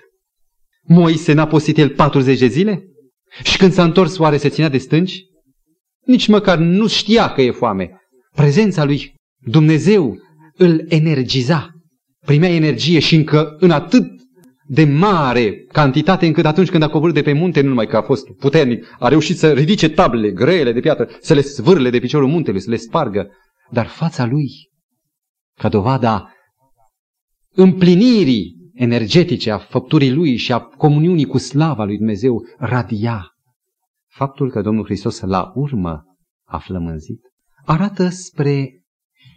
[0.84, 2.84] Moise n-a postit el 40 de zile?
[3.44, 5.26] Și când s-a întors, oare se ținea de stânci?
[6.08, 7.90] Nici măcar nu știa că e foame.
[8.36, 10.18] Prezența lui Dumnezeu
[10.56, 11.72] îl energiza
[12.26, 14.06] primea energie și încă în atât
[14.66, 18.02] de mare cantitate încât atunci când a coborât de pe munte, nu numai că a
[18.02, 22.28] fost puternic, a reușit să ridice tablele grele de piatră, să le svârle de piciorul
[22.28, 23.28] muntelui, să le spargă,
[23.72, 24.50] dar fața lui,
[25.60, 26.32] ca dovada
[27.54, 33.37] împlinirii energetice a făpturii lui și a comuniunii cu slava lui Dumnezeu, radia.
[34.18, 37.22] Faptul că Domnul Hristos la urmă a flămânzit,
[37.66, 38.84] arată spre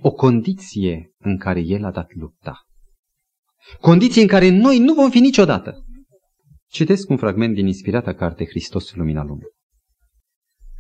[0.00, 2.66] o condiție în care El a dat lupta.
[3.80, 5.84] Condiții în care noi nu vom fi niciodată.
[6.68, 9.48] Citesc un fragment din inspirata carte Hristos Lumina Lumii.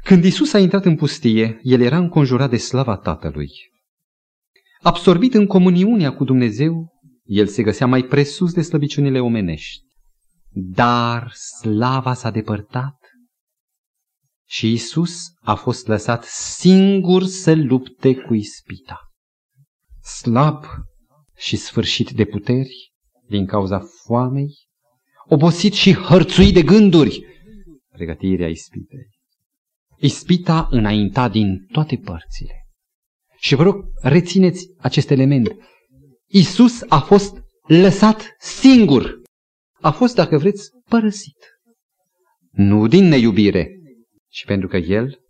[0.04, 3.50] Când Isus a intrat în pustie, el era înconjurat de slava Tatălui.
[4.82, 6.92] Absorbit în comuniunea cu Dumnezeu,
[7.24, 9.84] el se găsea mai presus de slăbiciunile omenești.
[10.52, 12.99] Dar slava s-a depărtat
[14.50, 18.98] și Isus a fost lăsat singur să lupte cu ispita.
[20.20, 20.64] Slab
[21.36, 22.92] și sfârșit de puteri
[23.28, 24.54] din cauza foamei,
[25.28, 27.24] obosit și hărțuit de gânduri,
[27.92, 29.08] pregătirea ispitei.
[29.96, 32.66] Ispita înainta din toate părțile.
[33.38, 35.56] Și vă rog, rețineți acest element.
[36.26, 37.36] Isus a fost
[37.66, 39.20] lăsat singur.
[39.80, 41.36] A fost, dacă vreți, părăsit.
[42.50, 43.79] Nu din neiubire,
[44.30, 45.20] ci pentru că el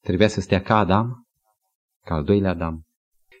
[0.00, 1.26] trebuia să stea ca Adam,
[2.04, 2.82] ca al doilea Adam.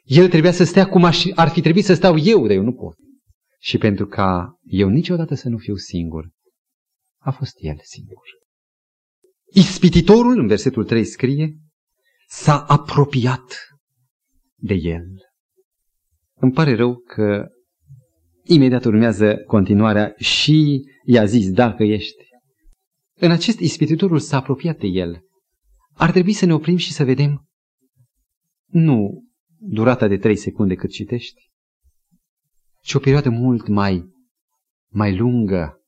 [0.02, 1.04] El trebuia să stea cum
[1.34, 2.96] ar fi trebuit să stau eu, dar eu nu pot.
[3.58, 6.30] Și pentru ca eu niciodată să nu fiu singur,
[7.18, 8.22] a fost el singur.
[9.52, 11.56] Ispititorul, în versetul 3 scrie,
[12.26, 13.68] s-a apropiat
[14.54, 15.06] de el.
[16.34, 17.48] Îmi pare rău că
[18.42, 22.24] imediat urmează continuarea și i-a zis, dacă ești.
[23.16, 25.24] În acest ispititorul s-a apropiat de el.
[25.92, 27.48] Ar trebui să ne oprim și să vedem
[28.66, 29.24] nu
[29.58, 31.50] durata de trei secunde cât citești,
[32.80, 34.04] ci o perioadă mult mai,
[34.88, 35.78] mai lungă.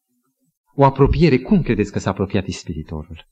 [0.75, 1.39] O apropiere.
[1.39, 3.27] Cum credeți că s-a apropiat ispititorul?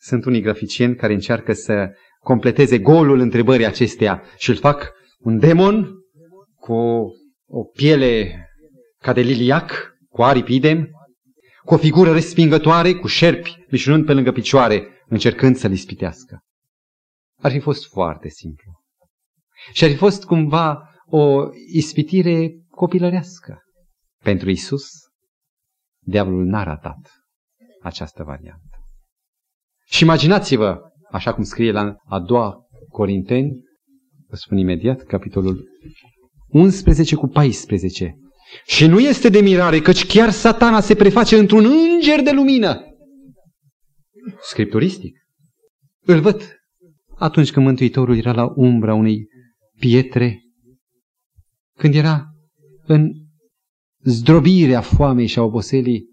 [0.00, 5.88] Sunt unii graficieni care încearcă să completeze golul întrebării acesteia și îl fac un demon
[6.54, 6.74] cu
[7.46, 8.42] o piele
[8.98, 10.90] ca de liliac, cu aripi idem,
[11.68, 16.40] cu o figură respingătoare, cu șerpi mișunând pe lângă picioare, încercând să-l ispitească.
[17.40, 18.72] Ar fi fost foarte simplu.
[19.72, 23.58] Și ar fi fost cumva o ispitire copilărească.
[24.22, 24.88] Pentru Isus,
[26.04, 27.10] diavolul n-a ratat
[27.82, 28.78] această variantă.
[29.86, 32.56] Și imaginați-vă, așa cum scrie la a doua
[32.88, 33.52] Corinteni,
[34.28, 35.68] vă spun imediat, capitolul
[36.48, 38.16] 11 cu 14.
[38.66, 42.80] Și nu este de mirare, căci chiar satana se preface într-un înger de lumină.
[44.40, 45.16] Scripturistic.
[46.00, 46.58] Îl văd
[47.18, 49.26] atunci când Mântuitorul era la umbra unei
[49.78, 50.40] pietre,
[51.78, 52.24] când era
[52.86, 53.12] în
[54.02, 56.04] zdrobirea foamei și a oboselii,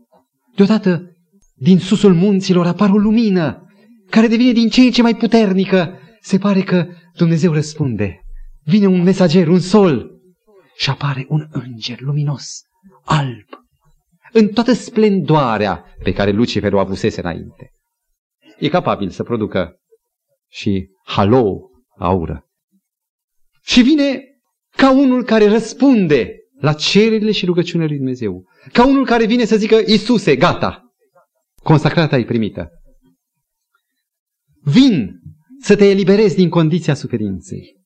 [0.55, 1.15] deodată
[1.53, 3.65] din susul munților apare o lumină
[4.09, 5.99] care devine din ce în ce mai puternică.
[6.21, 8.19] Se pare că Dumnezeu răspunde.
[8.63, 10.14] Vine un mesager, un sol
[10.77, 12.61] și apare un înger luminos,
[13.03, 13.47] alb,
[14.31, 17.71] în toată splendoarea pe care Lucifer o avusese înainte.
[18.59, 19.79] E capabil să producă
[20.49, 22.45] și halo aură.
[23.61, 24.23] Și vine
[24.69, 28.43] ca unul care răspunde la cererile și rugăciunile lui Dumnezeu.
[28.71, 30.83] Ca unul care vine să zică, Iisuse, gata,
[31.63, 32.69] consacrarea ta e primită.
[34.61, 35.19] Vin
[35.59, 37.84] să te eliberezi din condiția suferinței.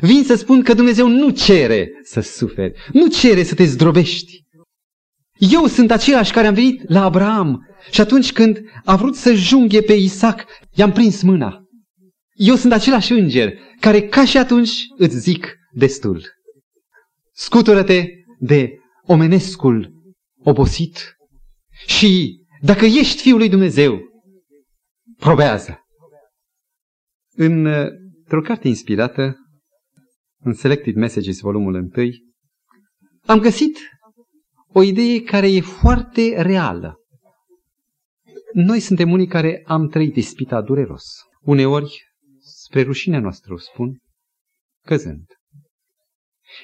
[0.00, 4.42] Vin să spun că Dumnezeu nu cere să suferi, nu cere să te zdrobești.
[5.38, 9.80] Eu sunt același care am venit la Abraham și atunci când a vrut să junghe
[9.80, 11.64] pe Isaac, i-am prins mâna.
[12.34, 16.22] Eu sunt același înger care ca și atunci îți zic destul.
[17.32, 18.06] Scutură-te
[18.38, 19.92] de omenescul
[20.44, 21.16] obosit
[21.86, 24.00] și dacă ești Fiul lui Dumnezeu,
[25.16, 25.78] probează.
[27.36, 29.36] Într-o carte inspirată,
[30.44, 32.10] în Selected Messages, volumul 1,
[33.26, 33.78] am găsit
[34.68, 36.98] o idee care e foarte reală.
[38.52, 41.04] Noi suntem unii care am trăit ispita dureros.
[41.40, 42.02] Uneori,
[42.40, 43.98] spre rușinea noastră, o spun,
[44.86, 45.24] căzând.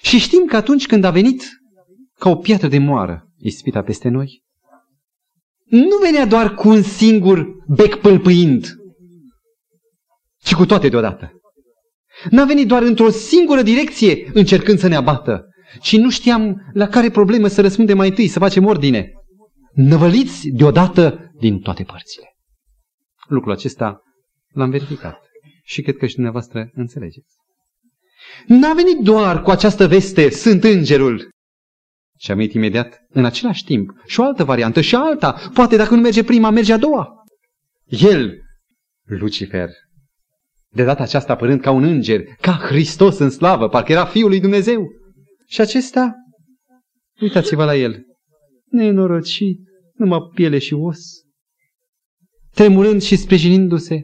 [0.02, 1.42] Și știm că atunci când a venit
[2.14, 4.42] ca o piatră de moară ispita peste noi,
[5.64, 8.66] nu venea doar cu un singur bec pâlpâind,
[10.42, 11.39] ci cu toate deodată.
[12.30, 15.44] N-a venit doar într-o singură direcție încercând să ne abată,
[15.80, 19.12] ci nu știam la care problemă să răspundem mai întâi, să facem ordine.
[19.74, 22.37] Năvăliți deodată din toate părțile.
[23.28, 24.02] Lucrul acesta
[24.52, 25.18] l-am verificat
[25.64, 27.35] și cred că și dumneavoastră înțelegeți.
[28.46, 31.28] N-a venit doar cu această veste, sunt îngerul.
[32.18, 35.50] Și am venit imediat, în același timp, și o altă variantă, și alta.
[35.54, 37.24] Poate dacă nu merge prima, merge a doua.
[37.87, 38.42] El,
[39.04, 39.68] Lucifer,
[40.72, 44.40] de data aceasta apărând ca un înger, ca Hristos în slavă, parcă era Fiul lui
[44.40, 44.88] Dumnezeu.
[45.46, 46.14] Și acesta,
[47.20, 48.04] uitați-vă la el,
[48.70, 49.61] nenorocit,
[49.94, 50.98] numai piele și os,
[52.54, 54.02] tremurând și sprijinindu-se.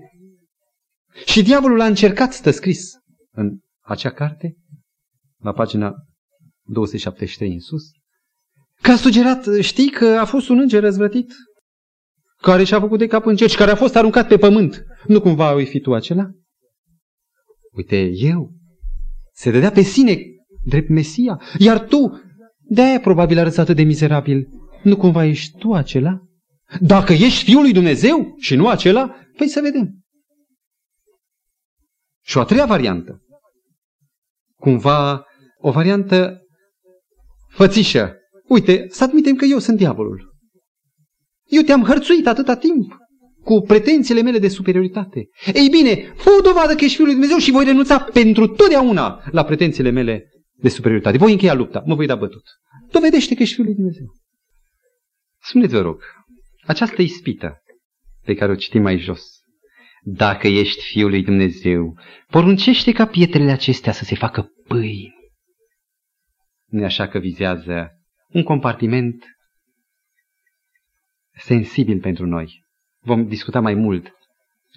[1.25, 2.91] Și diavolul a încercat, stă scris
[3.31, 4.57] în acea carte,
[5.43, 5.95] la pagina
[6.63, 7.83] 273 în sus,
[8.83, 11.33] că a sugerat, știi că a fost un înger răzvrătit,
[12.43, 14.85] care și-a făcut de cap în cer și care a fost aruncat pe pământ.
[15.07, 16.31] Nu cumva ai fi tu acela?
[17.77, 18.53] Uite, eu.
[19.33, 20.19] Se dădea pe sine
[20.65, 21.41] drept Mesia.
[21.59, 22.21] Iar tu,
[22.61, 24.49] de-aia probabil arăți atât de mizerabil.
[24.83, 26.21] Nu cumva ești tu acela?
[26.81, 30.01] Dacă ești Fiul lui Dumnezeu și nu acela, păi să vedem.
[32.25, 33.23] Și o a treia variantă.
[34.57, 35.25] Cumva
[35.59, 36.41] o variantă
[37.49, 38.17] fățișă.
[38.49, 40.35] Uite, să admitem că eu sunt diavolul.
[41.45, 42.97] Eu te-am hărțuit atâta timp.
[43.47, 45.29] Cu pretențiile mele de superioritate.
[45.55, 49.23] Ei bine, fă o dovadă că ești Fiul lui Dumnezeu și voi renunța pentru totdeauna
[49.31, 51.19] la pretențiile mele de superioritate.
[51.19, 52.43] Voi încheia lupta, mă voi da bătut.
[52.91, 54.07] Dovedește că ești Fiul lui Dumnezeu.
[55.43, 56.03] Spuneți, vă rog,
[56.67, 57.63] această ispită
[58.25, 59.23] pe care o citim mai jos,
[60.03, 65.15] dacă ești Fiul lui Dumnezeu, poruncește ca pietrele acestea să se facă pâini.
[66.67, 67.91] Nu așa că vizează
[68.29, 69.25] un compartiment
[71.33, 72.66] sensibil pentru noi.
[73.07, 74.13] Vom discuta mai mult,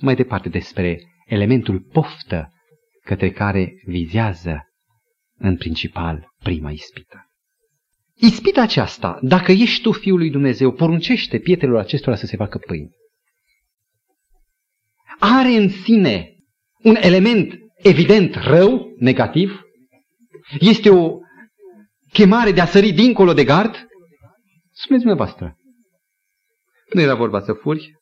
[0.01, 2.53] mai departe, despre elementul poftă
[3.03, 4.67] către care vizează
[5.37, 7.29] în principal prima ispită.
[8.15, 12.89] Ispita aceasta, dacă ești tu Fiul lui Dumnezeu, poruncește pietrelor acestora să se facă pâini.
[15.19, 16.35] Are în sine
[16.83, 19.61] un element evident rău, negativ?
[20.59, 21.17] Este o
[22.11, 23.87] chemare de a sări dincolo de gard?
[24.71, 25.55] Spuneți dumneavoastră.
[26.93, 27.97] Nu era vorba să furi,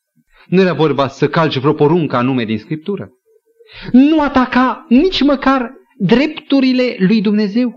[0.48, 3.10] nu era vorba să calci vreo poruncă anume din Scriptură.
[3.92, 7.74] Nu ataca nici măcar drepturile lui Dumnezeu.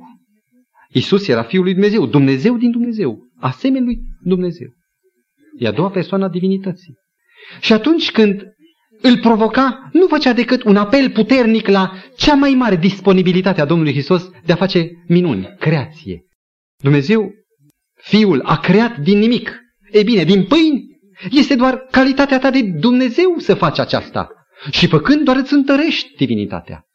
[0.90, 4.68] Isus era Fiul lui Dumnezeu, Dumnezeu din Dumnezeu, asemenea lui Dumnezeu.
[5.58, 6.94] E a doua persoană a divinității.
[7.60, 8.44] Și atunci când
[9.02, 13.94] îl provoca, nu făcea decât un apel puternic la cea mai mare disponibilitate a Domnului
[13.94, 16.26] Hristos de a face minuni, creație.
[16.78, 17.32] Dumnezeu,
[17.94, 19.60] Fiul, a creat din nimic.
[19.92, 20.91] Ei bine, din pâini
[21.30, 24.30] este doar calitatea ta de Dumnezeu să faci aceasta.
[24.72, 26.86] Și făcând doar îți întărești divinitatea.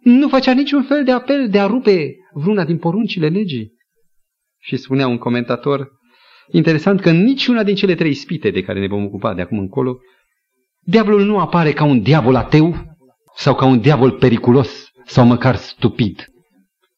[0.00, 3.72] Nu făcea niciun fel de apel de a rupe vreuna din poruncile legii.
[4.60, 5.88] Și spunea un comentator,
[6.50, 9.98] interesant că niciuna din cele trei spite de care ne vom ocupa de acum încolo,
[10.80, 12.74] diavolul nu apare ca un diavol ateu
[13.36, 16.24] sau ca un diavol periculos sau măcar stupid,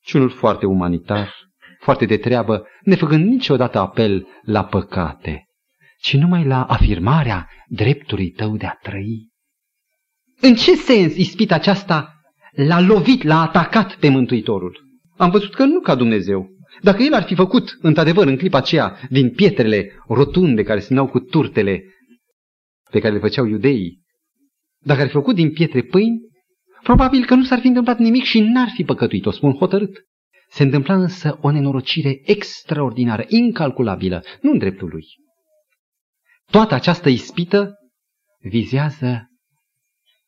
[0.03, 1.35] ci unul foarte umanitar,
[1.81, 5.46] foarte de treabă, nefăcând niciodată apel la păcate,
[6.01, 9.29] ci numai la afirmarea dreptului tău de a trăi.
[10.41, 12.21] În ce sens ispita aceasta
[12.53, 14.85] l-a lovit, l-a atacat pe Mântuitorul?
[15.17, 16.49] Am văzut că nu ca Dumnezeu.
[16.83, 21.21] Dacă el ar fi făcut, într-adevăr, în clipa aceea, din pietrele rotunde care se cu
[21.21, 21.83] turtele
[22.91, 24.03] pe care le făceau iudeii,
[24.79, 26.21] dacă ar fi făcut din pietre pâini,
[26.83, 30.05] probabil că nu s-ar fi întâmplat nimic și n-ar fi păcătuit, o spun hotărât.
[30.49, 35.05] Se întâmpla însă o nenorocire extraordinară, incalculabilă, nu în dreptul lui.
[36.51, 37.75] Toată această ispită
[38.39, 39.31] vizează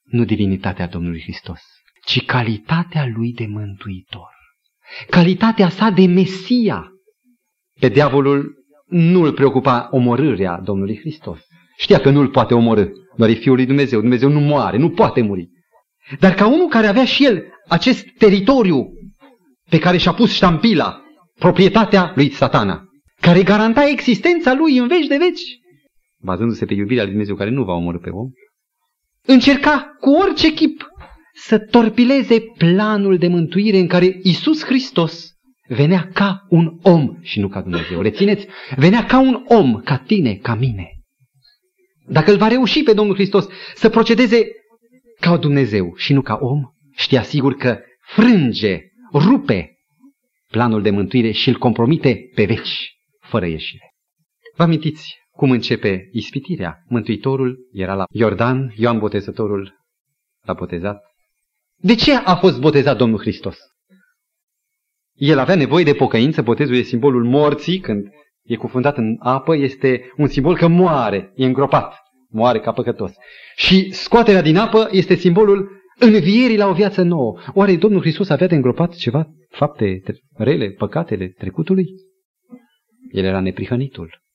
[0.02, 1.60] nu divinitatea Domnului Hristos,
[2.04, 4.36] ci calitatea lui de mântuitor.
[5.10, 6.88] Calitatea sa de Mesia.
[7.80, 8.54] Pe diavolul
[8.86, 11.40] nu îl preocupa omorârea Domnului Hristos.
[11.76, 14.00] Știa că nu îl poate omorâ, doar e Fiul lui Dumnezeu.
[14.00, 15.48] Dumnezeu nu moare, nu poate muri.
[16.18, 18.88] Dar ca unul care avea și el acest teritoriu
[19.70, 21.02] pe care și-a pus ștampila,
[21.38, 22.82] proprietatea lui satana,
[23.20, 25.42] care garanta existența lui în veci de veci,
[26.18, 28.30] bazându-se pe iubirea lui Dumnezeu care nu va omorâ pe om,
[29.26, 30.86] încerca cu orice chip
[31.32, 35.32] să torpileze planul de mântuire în care Isus Hristos
[35.68, 38.00] venea ca un om și nu ca Dumnezeu.
[38.00, 38.46] Rețineți?
[38.76, 40.88] Venea ca un om, ca tine, ca mine.
[42.06, 44.46] Dacă îl va reuși pe Domnul Hristos să procedeze
[45.20, 46.62] ca Dumnezeu și nu ca om,
[46.94, 48.80] știa sigur că frânge,
[49.12, 49.72] rupe
[50.50, 53.92] planul de mântuire și îl compromite pe veci, fără ieșire.
[54.56, 56.84] Vă amintiți cum începe ispitirea?
[56.88, 59.74] Mântuitorul era la Iordan, Ioan Botezătorul
[60.44, 61.02] l-a botezat.
[61.76, 63.58] De ce a fost botezat Domnul Hristos?
[65.14, 68.08] El avea nevoie de pocăință, botezul e simbolul morții, când
[68.42, 71.94] e cufundat în apă, este un simbol că moare, e îngropat,
[72.28, 73.12] moare ca păcătos.
[73.56, 77.38] Și scoaterea din apă este simbolul învierii la o viață nouă.
[77.54, 80.02] Oare Domnul Hristos avea de îngropat ceva fapte
[80.36, 81.86] rele, păcatele trecutului?
[83.12, 84.26] El era neprihănitul.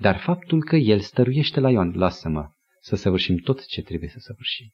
[0.00, 2.48] Dar faptul că el stăruiește la Ioan, lasă-mă
[2.80, 4.66] să săvârșim tot ce trebuie să săvârșim.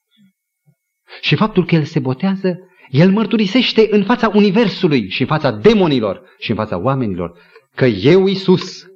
[1.20, 2.58] Și faptul că el se botează,
[2.88, 7.40] el mărturisește în fața universului și în fața demonilor și în fața oamenilor
[7.74, 8.86] că eu, Isus,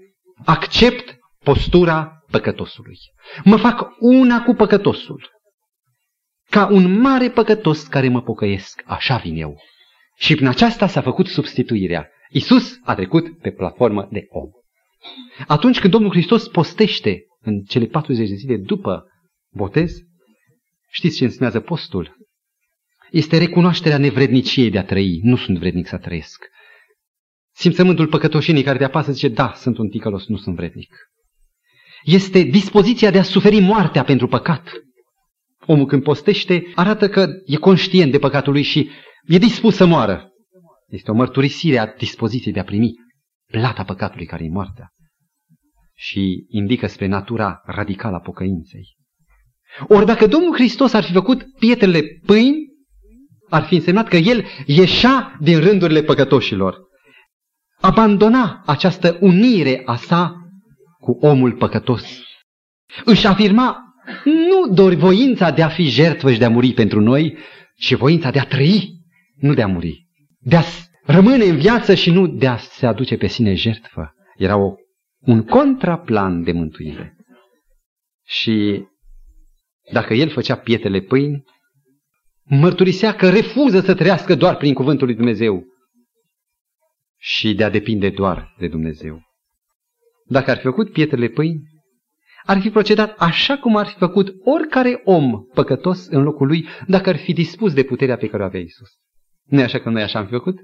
[0.44, 2.96] accept postura păcătosului.
[3.44, 5.30] Mă fac una cu păcătosul.
[6.50, 9.60] Ca un mare păcătos care mă pocăiesc, așa vin eu.
[10.16, 12.08] Și prin aceasta s-a făcut substituirea.
[12.30, 14.48] Isus a trecut pe platformă de om.
[15.46, 19.04] Atunci când Domnul Hristos postește în cele 40 de zile după
[19.52, 19.92] botez,
[20.90, 22.16] știți ce înseamnă postul?
[23.10, 25.20] Este recunoașterea nevredniciei de a trăi.
[25.22, 26.46] Nu sunt vrednic să trăiesc.
[27.54, 30.94] Simțământul păcătoșenii care te apasă zice, da, sunt un ticălos, nu sunt vrednic.
[32.02, 34.72] Este dispoziția de a suferi moartea pentru păcat.
[35.66, 38.90] Omul când postește arată că e conștient de păcatul lui și
[39.24, 40.28] e dispus să moară.
[40.86, 42.94] Este o mărturisire a dispoziției de a primi
[43.50, 44.92] plata păcatului care e moartea.
[46.00, 48.96] și indică spre natura radicală a pocăinței.
[49.88, 52.56] Ori dacă Domnul Hristos ar fi făcut pietrele pâini,
[53.48, 56.78] ar fi însemnat că El ieșea din rândurile păcătoșilor.
[57.80, 60.34] Abandona această unire a sa
[60.98, 62.22] cu omul păcătos.
[63.04, 63.88] Își afirma
[64.24, 67.36] nu doar voința de a fi jertvă și de a muri pentru noi,
[67.76, 68.90] ci voința de a trăi,
[69.36, 70.06] nu de a muri.
[70.38, 70.62] De a
[71.08, 74.14] rămâne în viață și nu de a se aduce pe sine jertvă.
[74.36, 74.74] Era o,
[75.18, 77.16] un contraplan de mântuire.
[78.24, 78.84] Și
[79.92, 81.44] dacă el făcea pietele pâini,
[82.42, 85.64] mărturisea că refuză să trăiască doar prin cuvântul lui Dumnezeu
[87.16, 89.22] și de a depinde doar de Dumnezeu.
[90.26, 91.62] Dacă ar fi făcut pietrele pâini,
[92.44, 97.08] ar fi procedat așa cum ar fi făcut oricare om păcătos în locul lui dacă
[97.08, 98.88] ar fi dispus de puterea pe care o avea Isus.
[99.44, 100.58] Nu e așa că noi așa am fi făcut?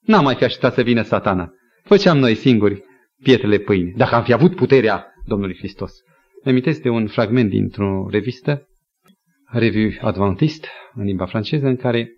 [0.00, 1.52] N-am mai fi așteptat să vină satana.
[1.82, 2.82] Făceam noi singuri
[3.22, 5.92] pietrele pâini, dacă am fi avut puterea Domnului Hristos.
[6.42, 8.68] Îmi amintesc de un fragment dintr-o revistă,
[9.52, 12.10] Revue Adventist, în limba franceză, în care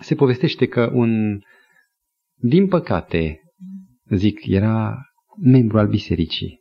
[0.00, 1.40] se povestește că un,
[2.34, 3.40] din păcate,
[4.10, 4.98] zic, era
[5.42, 6.60] membru al bisericii.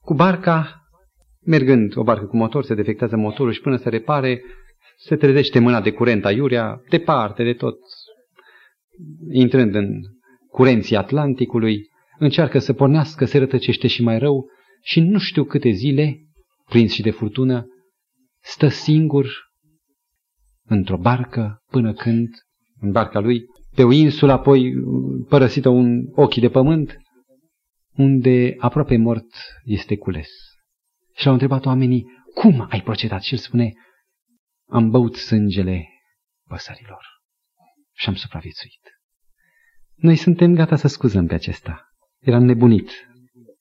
[0.00, 0.80] Cu barca,
[1.40, 4.42] mergând o barcă cu motor, se defectează motorul și până se repare,
[4.96, 7.78] se trezește mâna de curent aiurea, departe de tot,
[9.30, 10.00] intrând în
[10.48, 11.88] curenții Atlanticului,
[12.18, 14.46] încearcă să pornească, se rătăcește și mai rău
[14.82, 16.20] și nu știu câte zile,
[16.64, 17.66] prins și de furtună,
[18.42, 19.28] stă singur
[20.64, 22.28] într-o barcă până când,
[22.80, 23.44] în barca lui,
[23.74, 24.72] pe o insulă apoi
[25.28, 26.96] părăsită un ochii de pământ,
[27.96, 29.34] unde aproape mort
[29.64, 30.28] este cules.
[31.14, 33.22] Și l-au întrebat oamenii, cum ai procedat?
[33.22, 33.72] Și el spune,
[34.68, 35.88] am băut sângele
[36.48, 37.15] păsărilor
[37.96, 38.80] și am supraviețuit.
[39.94, 41.88] Noi suntem gata să scuzăm pe acesta.
[42.18, 42.90] Era nebunit.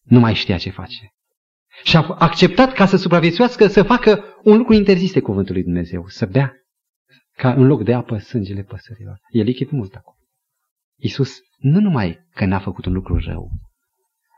[0.01, 1.09] Nu mai știa ce face.
[1.83, 6.07] Și a acceptat ca să supraviețuiască să facă un lucru interzis de cuvântul lui Dumnezeu.
[6.07, 6.53] Să bea
[7.31, 9.19] ca în loc de apă sângele păsărilor.
[9.29, 10.15] E lichid mult acum.
[10.95, 13.51] Iisus nu numai că n-a făcut un lucru rău,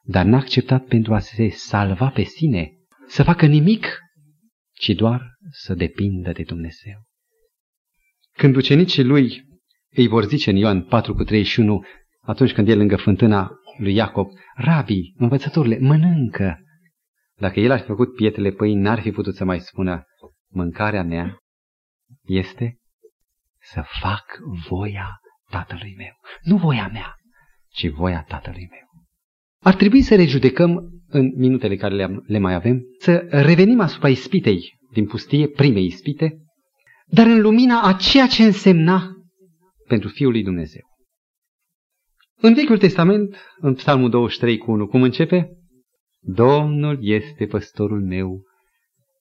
[0.03, 2.71] dar n-a acceptat pentru a se salva pe sine,
[3.07, 3.99] să facă nimic,
[4.73, 7.05] ci doar să depindă de Dumnezeu.
[8.31, 9.45] Când ucenicii lui
[9.95, 11.83] îi vor zice în Ioan 4 cu 31,
[12.21, 16.59] atunci când e lângă fântâna lui Iacob, Rabi, învățătorile, mănâncă.
[17.35, 20.03] Dacă el ar fi făcut pietele pâini, n-ar fi putut să mai spună,
[20.49, 21.37] mâncarea mea
[22.25, 22.77] este
[23.59, 24.25] să fac
[24.69, 25.19] voia
[25.49, 26.13] tatălui meu.
[26.41, 27.15] Nu voia mea,
[27.69, 29.05] ci voia tatălui meu.
[29.61, 34.77] Ar trebui să rejudecăm în minutele care le, le mai avem, să revenim asupra ispitei
[34.93, 36.37] din pustie, primei ispite,
[37.05, 39.16] dar în lumina a ceea ce însemna
[39.87, 40.81] pentru Fiul lui Dumnezeu.
[42.39, 45.49] În Vechiul Testament, în Psalmul 23 cu 1, cum începe?
[46.19, 48.41] Domnul este păstorul meu.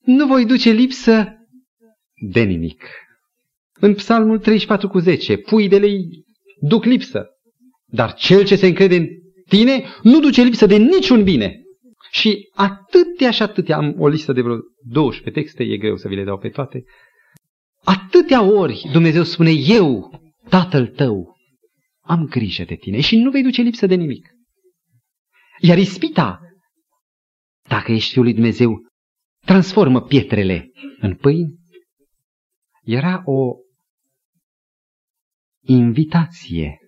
[0.04, 1.26] Nu voi duce lipsă
[2.30, 2.84] de nimic.
[3.80, 5.88] În Psalmul 34 cu 10, puidele
[6.60, 7.26] duc lipsă,
[7.86, 9.06] dar cel ce se încrede în
[9.48, 11.60] tine nu duce lipsă de niciun bine.
[12.10, 16.14] Și atâtea și atâtea, am o listă de vreo 12 texte, e greu să vi
[16.14, 16.84] le dau pe toate,
[17.84, 21.36] atâtea ori Dumnezeu spune, eu, tatăl tău,
[22.00, 24.30] am grijă de tine și nu vei duce lipsă de nimic.
[25.60, 26.40] Iar ispita,
[27.68, 28.86] dacă ești Fiul lui Dumnezeu,
[29.44, 30.70] transformă pietrele
[31.00, 31.54] în pâini,
[32.82, 33.54] era o
[35.60, 36.78] invitație,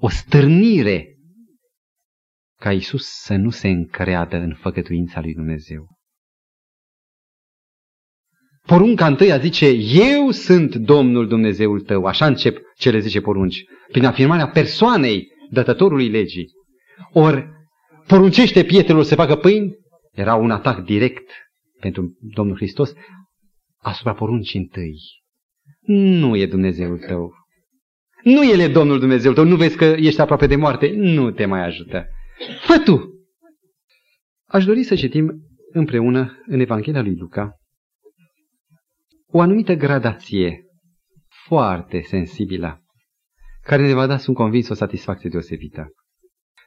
[0.00, 1.16] o stârnire
[2.60, 5.97] ca Isus să nu se încreadă în făgăduința lui Dumnezeu.
[8.68, 9.66] Porunca întâia zice,
[10.14, 12.04] eu sunt Domnul Dumnezeul tău.
[12.04, 13.64] Așa încep cele zice porunci.
[13.90, 16.46] Prin afirmarea persoanei dătătorului legii.
[17.12, 17.46] Ori
[18.06, 19.74] poruncește pietrelor să facă pâini,
[20.12, 21.30] era un atac direct
[21.80, 22.92] pentru Domnul Hristos
[23.76, 24.94] asupra poruncii întâi.
[25.86, 27.32] Nu e Dumnezeul tău.
[28.22, 29.44] Nu El e Domnul Dumnezeul tău.
[29.44, 30.92] Nu vezi că ești aproape de moarte?
[30.94, 32.06] Nu te mai ajută.
[32.60, 33.00] Fă tu!
[34.46, 35.32] Aș dori să citim
[35.72, 37.57] împreună în Evanghelia lui Luca
[39.32, 40.62] o anumită gradație
[41.46, 42.82] foarte sensibilă,
[43.62, 45.86] care ne va da, sunt convins, o satisfacție deosebită.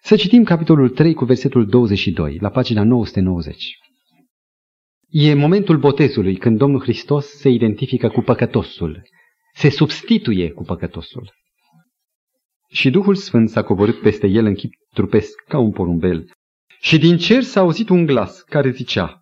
[0.01, 3.78] Să citim capitolul 3 cu versetul 22, la pagina 990.
[5.07, 9.01] E momentul botezului când Domnul Hristos se identifică cu păcătosul,
[9.53, 11.34] se substituie cu păcătosul.
[12.70, 16.32] Și Duhul Sfânt s-a coborât peste el în chip trupesc ca un porumbel.
[16.80, 19.22] Și din cer s-a auzit un glas care zicea,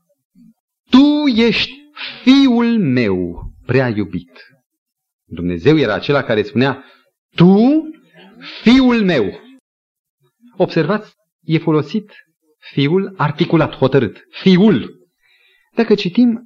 [0.89, 1.78] Tu ești
[2.23, 4.31] fiul meu prea iubit.
[5.25, 6.83] Dumnezeu era acela care spunea,
[7.35, 7.89] Tu,
[8.61, 9.39] fiul meu.
[10.57, 12.11] Observați, e folosit
[12.59, 14.27] Fiul articulat, hotărât.
[14.29, 15.07] Fiul.
[15.75, 16.43] Dacă citim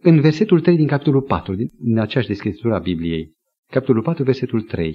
[0.00, 3.32] în versetul 3 din capitolul 4, din aceeași descriptură a Bibliei,
[3.70, 4.94] capitolul 4, versetul 3,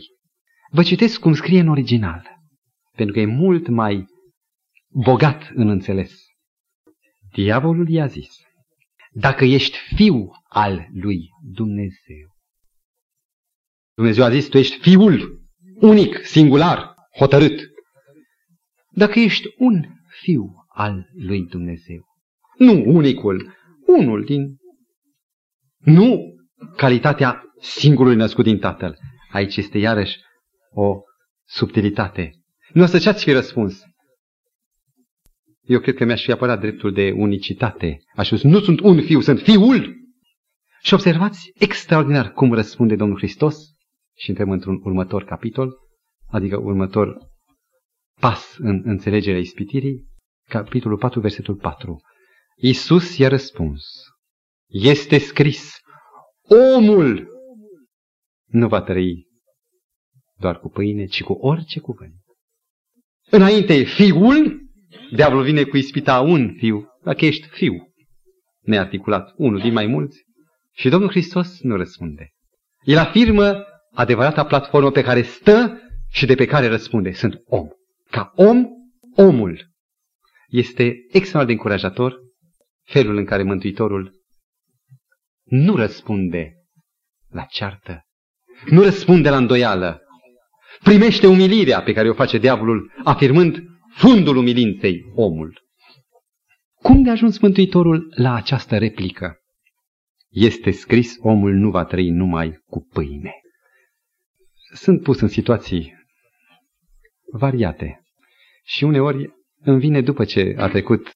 [0.71, 2.23] vă citesc cum scrie în original,
[2.95, 4.05] pentru că e mult mai
[4.89, 6.13] bogat în înțeles.
[7.33, 8.35] Diavolul i-a zis,
[9.13, 12.35] dacă ești fiu al lui Dumnezeu.
[13.95, 15.41] Dumnezeu a zis, tu ești fiul,
[15.79, 17.69] unic, singular, hotărât.
[18.91, 19.85] Dacă ești un
[20.21, 22.05] fiu al lui Dumnezeu,
[22.57, 23.53] nu unicul,
[23.85, 24.55] unul din...
[25.77, 26.35] Nu
[26.77, 28.97] calitatea singurului născut din Tatăl.
[29.31, 30.17] Aici este iarăși
[30.73, 30.99] o
[31.45, 32.31] subtilitate.
[32.73, 33.83] Nu o să ce-ați fi răspuns?
[35.61, 38.03] Eu cred că mi-aș fi apărat dreptul de unicitate.
[38.15, 39.99] Aș spus, nu sunt un fiu, sunt fiul!
[40.81, 43.55] Și observați extraordinar cum răspunde Domnul Hristos
[44.17, 45.75] și intrăm într-un următor capitol,
[46.27, 47.17] adică următor
[48.19, 50.07] pas în înțelegerea ispitirii,
[50.49, 52.01] capitolul 4, versetul 4.
[52.55, 53.83] Iisus i-a răspuns,
[54.67, 55.79] este scris,
[56.75, 57.27] omul
[58.45, 59.27] nu va trăi
[60.37, 62.15] doar cu pâine, ci cu orice cuvânt.
[63.29, 64.60] Înainte e fiul,
[65.11, 67.73] diavolul vine cu ispita un fiu, dacă ești fiu,
[68.61, 70.23] nearticulat, unul din mai mulți,
[70.73, 72.29] și Domnul Hristos nu răspunde.
[72.83, 77.11] El afirmă adevărata platformă pe care stă și de pe care răspunde.
[77.11, 77.67] Sunt om.
[78.09, 78.65] Ca om,
[79.15, 79.69] omul.
[80.47, 82.19] Este extraordinar de încurajator
[82.83, 84.11] felul în care Mântuitorul
[85.43, 86.53] nu răspunde
[87.29, 88.01] la ceartă,
[88.65, 90.01] nu răspunde la îndoială,
[90.83, 93.63] primește umilirea pe care o face diavolul, afirmând
[93.93, 95.61] fundul umilinței omul.
[96.81, 99.35] Cum de a ajuns Mântuitorul la această replică?
[100.29, 103.33] Este scris, omul nu va trăi numai cu pâine.
[104.73, 105.93] Sunt pus în situații
[107.31, 108.03] variate
[108.63, 109.33] și uneori
[109.63, 111.11] îmi vine după ce a trecut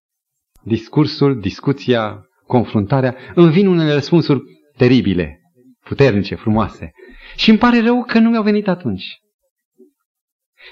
[0.63, 4.41] discursul, discuția, confruntarea, îmi vin unele răspunsuri
[4.77, 5.39] teribile,
[5.83, 6.91] puternice, frumoase.
[7.35, 9.05] Și îmi pare rău că nu mi-au venit atunci.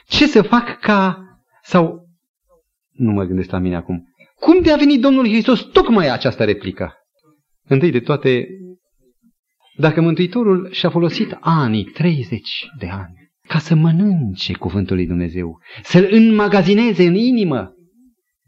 [0.06, 1.28] Ce să fac ca...
[1.64, 2.08] Sau...
[2.92, 4.14] Nu mă gândesc la mine acum.
[4.40, 6.94] Cum de a venit Domnul Hristos tocmai această replică?
[7.68, 8.48] Întâi de toate,
[9.78, 16.08] dacă Mântuitorul și-a folosit anii, 30 de ani, ca să mănânce cuvântul lui Dumnezeu, să-l
[16.12, 17.74] înmagazineze în inimă,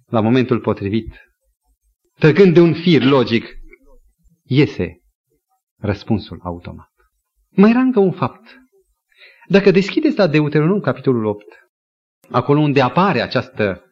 [0.05, 1.13] la momentul potrivit,
[2.17, 3.45] trăgând de un fir logic,
[4.43, 5.01] iese
[5.77, 6.91] răspunsul automat.
[7.49, 8.55] Mai era încă un fapt.
[9.47, 11.43] Dacă deschideți la Deuteronom, capitolul 8,
[12.31, 13.83] acolo unde apare această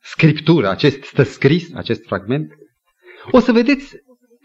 [0.00, 2.52] scriptură, acest stă scris, acest fragment,
[3.30, 3.96] o să vedeți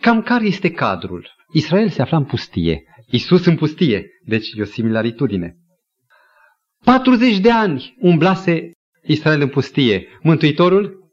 [0.01, 1.29] cam care este cadrul.
[1.53, 5.55] Israel se afla în pustie, Isus în pustie, deci e o similaritudine.
[6.83, 8.71] 40 de ani umblase
[9.03, 10.07] Israel în pustie.
[10.21, 11.11] Mântuitorul?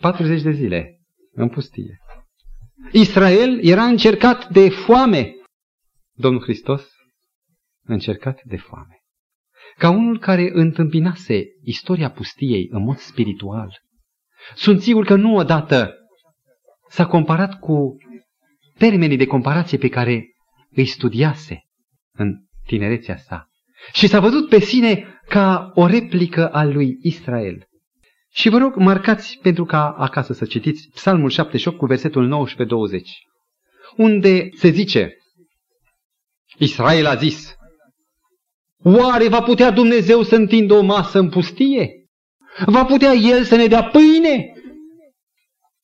[0.00, 1.00] 40 de zile
[1.32, 1.98] în pustie.
[2.92, 5.32] Israel era încercat de foame.
[6.12, 6.88] Domnul Hristos
[7.82, 8.97] încercat de foame.
[9.78, 13.80] Ca unul care întâmpinase istoria pustiei în mod spiritual.
[14.54, 15.94] Sunt sigur că nu odată
[16.88, 17.96] s-a comparat cu
[18.78, 20.24] termenii de comparație pe care
[20.70, 21.64] îi studiase
[22.12, 22.34] în
[22.66, 23.48] tinerețea sa.
[23.92, 27.66] Și s-a văzut pe sine ca o replică a lui Israel.
[28.30, 32.58] Și vă rog, marcați pentru ca acasă să citiți Psalmul 78 cu versetul 19-20,
[33.96, 35.16] unde se zice,
[36.58, 37.57] Israel a zis,
[38.84, 42.06] Oare va putea Dumnezeu să întindă o masă în pustie?
[42.66, 44.52] Va putea El să ne dea pâine?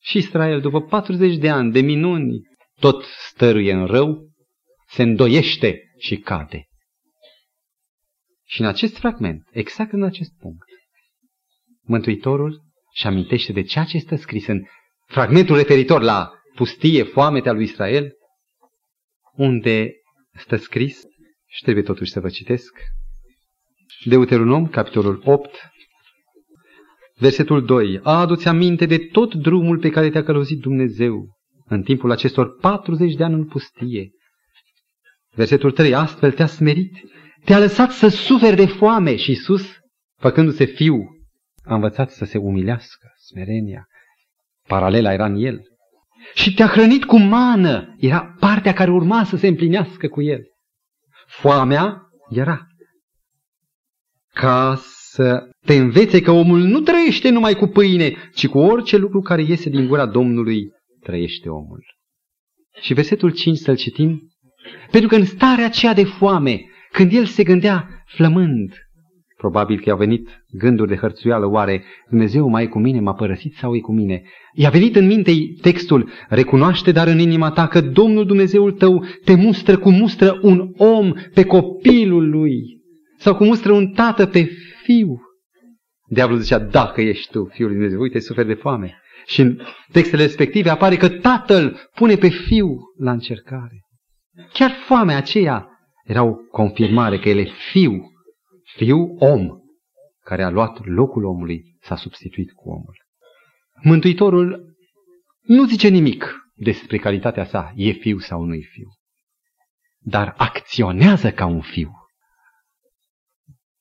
[0.01, 2.41] Și Israel, după 40 de ani de minuni,
[2.79, 4.29] tot stăruie în rău,
[4.87, 6.67] se îndoiește și cade.
[8.45, 10.65] Și în acest fragment, exact în acest punct,
[11.87, 12.61] Mântuitorul
[12.93, 14.65] și amintește de ceea ce este scris în
[15.05, 18.11] fragmentul referitor la pustie, foametea lui Israel,
[19.33, 19.91] unde
[20.37, 21.01] stă scris,
[21.55, 22.77] și trebuie totuși să vă citesc,
[24.03, 25.49] Deuteronom, capitolul 8,
[27.17, 27.99] versetul 2.
[28.03, 31.27] A adu-ți aminte de tot drumul pe care te-a călăuzit Dumnezeu
[31.65, 34.09] în timpul acestor 40 de ani în pustie.
[35.35, 35.93] Versetul 3.
[35.93, 36.93] Astfel te-a smerit,
[37.45, 39.67] te-a lăsat să suferi de foame și Iisus,
[40.19, 40.95] făcându-se fiu,
[41.63, 43.87] a învățat să se umilească, smerenia.
[44.67, 45.61] Paralela era în el.
[46.33, 50.41] Și te-a hrănit cu mană, era partea care urma să se împlinească cu el.
[51.25, 52.67] Foamea era
[54.33, 54.75] ca
[55.15, 59.41] să te învețe că omul nu trăiește numai cu pâine, ci cu orice lucru care
[59.41, 60.67] iese din gura Domnului
[61.01, 61.83] trăiește omul.
[62.81, 64.29] Și versetul 5 să-l citim.
[64.91, 66.61] Pentru că în starea aceea de foame,
[66.91, 68.73] când el se gândea flămând,
[69.45, 73.53] Probabil că i-au venit gânduri de hărțuială, oare Dumnezeu mai e cu mine, m-a părăsit
[73.53, 74.21] sau e cu mine?
[74.53, 75.31] I-a venit în minte
[75.61, 80.73] textul, recunoaște dar în inima ta că Domnul Dumnezeul tău te mustră cu mustră un
[80.77, 82.81] om pe copilul lui
[83.17, 84.49] sau cu mustră un tată pe
[84.83, 85.21] fiu.
[86.09, 89.01] Diavolul zicea, dacă ești tu, fiul lui Dumnezeu, uite, suferi de foame.
[89.25, 89.59] Și în
[89.91, 92.67] textele respective apare că tatăl pune pe fiu
[92.99, 93.85] la încercare.
[94.53, 95.67] Chiar foamea aceea
[96.03, 98.13] era o confirmare că el e fiu,
[98.75, 99.59] fiu om,
[100.19, 103.05] care a luat locul omului, s-a substituit cu omul.
[103.83, 104.75] Mântuitorul
[105.41, 108.89] nu zice nimic despre calitatea sa, e fiu sau nu e fiu,
[109.99, 111.91] dar acționează ca un fiu.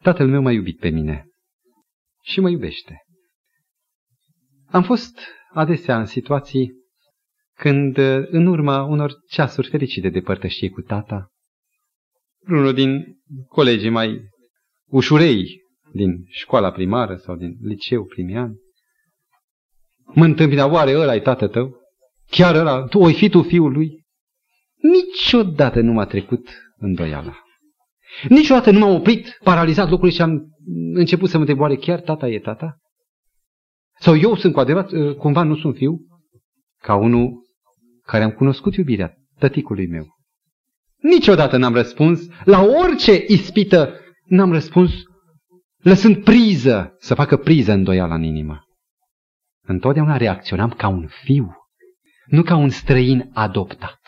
[0.03, 1.27] Tatăl meu m-a iubit pe mine
[2.23, 3.03] și mă iubește.
[4.67, 5.19] Am fost
[5.53, 6.73] adesea în situații
[7.57, 7.97] când,
[8.31, 11.29] în urma unor ceasuri fericite de părtășie cu tata,
[12.49, 13.05] unul din
[13.49, 14.21] colegii mai
[14.95, 18.55] ușurei din școala primară sau din liceu primian,
[20.15, 21.77] mă întâmpina, oare ăla e tată tău?
[22.31, 24.05] Chiar ăla, tu oi fi tu fiul lui?
[24.77, 27.39] Niciodată nu m-a trecut îndoiala.
[28.29, 30.43] Niciodată nu m-am oprit, paralizat locului și am
[30.95, 32.77] început să mă întreb, oare chiar tata e tata?
[34.01, 36.01] Sau eu sunt cu adevărat, ă, cumva nu sunt fiu?
[36.81, 37.33] Ca unul
[38.03, 40.07] care am cunoscut iubirea tăticului meu.
[40.97, 44.93] Niciodată n-am răspuns, la orice ispită n-am răspuns,
[45.77, 48.65] lăsând priză, să facă priză îndoiala în inimă.
[49.67, 51.57] Întotdeauna reacționam ca un fiu,
[52.27, 54.01] nu ca un străin adoptat.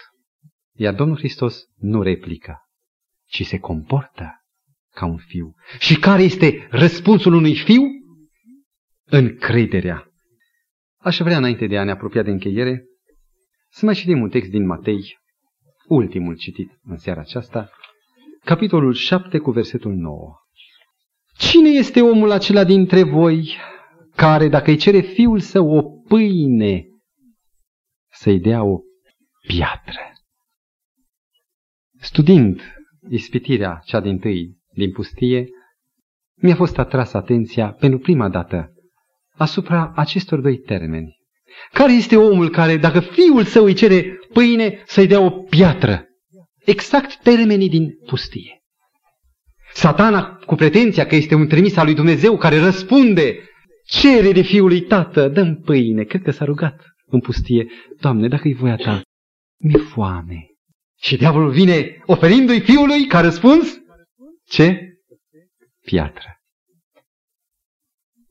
[0.75, 2.59] Iar Domnul Hristos nu replică,
[3.29, 4.45] ci se comportă
[4.91, 5.55] ca un fiu.
[5.79, 7.83] Și care este răspunsul unui fiu?
[9.05, 10.11] Încrederea.
[10.99, 12.85] Aș vrea, înainte de a ne apropia de încheiere,
[13.69, 15.19] să mai citim un text din Matei,
[15.87, 17.71] ultimul citit în seara aceasta,
[18.47, 20.35] capitolul 7 cu versetul 9.
[21.39, 23.57] Cine este omul acela dintre voi
[24.15, 26.87] care, dacă îi cere fiul său o pâine,
[28.13, 28.79] să-i dea o
[29.47, 30.01] piatră?
[32.01, 32.61] Studiind
[33.09, 35.49] ispitirea cea din tâi din pustie,
[36.35, 38.73] mi-a fost atras atenția pentru prima dată
[39.37, 41.17] asupra acestor doi termeni.
[41.73, 46.06] Care este omul care, dacă fiul său îi cere pâine, să-i dea o piatră?
[46.67, 48.61] Exact termenii din pustie.
[49.73, 53.39] Satana, cu pretenția că este un trimis al lui Dumnezeu care răspunde
[53.85, 56.05] cererii fiului tată, dăm pâine.
[56.05, 57.67] Cred că s-a rugat în pustie,
[58.01, 59.03] Doamne, dacă e voia ta,
[59.57, 60.47] mi-e foame.
[61.01, 63.79] Și diavolul vine oferindu-i fiului ca răspuns?
[64.45, 64.81] Ce?
[65.85, 66.41] Piatră.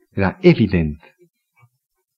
[0.09, 1.15] Era evident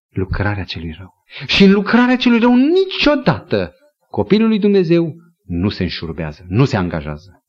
[0.10, 1.14] lucrarea celui rău.
[1.48, 3.74] Și în lucrarea celui rău niciodată
[4.10, 5.16] copilul lui Dumnezeu
[5.48, 7.44] nu se înșurbează, nu se angajează.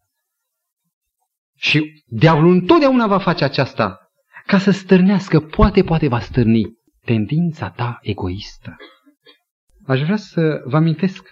[1.57, 3.99] Și diavolul întotdeauna va face aceasta
[4.47, 6.65] ca să stârnească, poate, poate va stârni
[7.05, 8.77] tendința ta egoistă.
[9.87, 11.31] Aș vrea să vă amintesc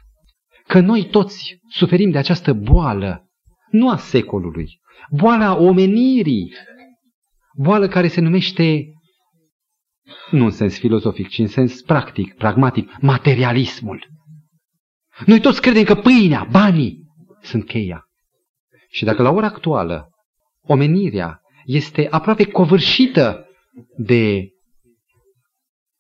[0.67, 3.29] că noi toți suferim de această boală,
[3.71, 6.53] nu a secolului, boala omenirii,
[7.57, 8.85] boală care se numește,
[10.31, 14.07] nu în sens filozofic, ci în sens practic, pragmatic, materialismul.
[15.25, 17.07] Noi toți credem că pâinea, banii
[17.41, 18.05] sunt cheia.
[18.89, 20.11] Și dacă la ora actuală
[20.63, 23.47] omenirea este aproape covârșită
[23.97, 24.49] de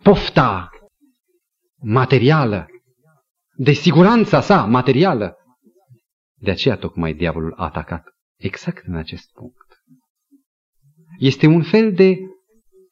[0.03, 0.71] pofta
[1.77, 2.67] materială,
[3.57, 5.37] de siguranța sa materială,
[6.35, 8.05] de aceea tocmai diavolul a atacat
[8.37, 9.67] exact în acest punct.
[11.19, 12.17] Este un fel de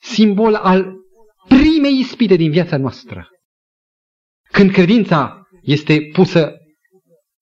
[0.00, 0.94] simbol al
[1.48, 3.28] primei ispite din viața noastră.
[4.50, 6.52] Când credința este pusă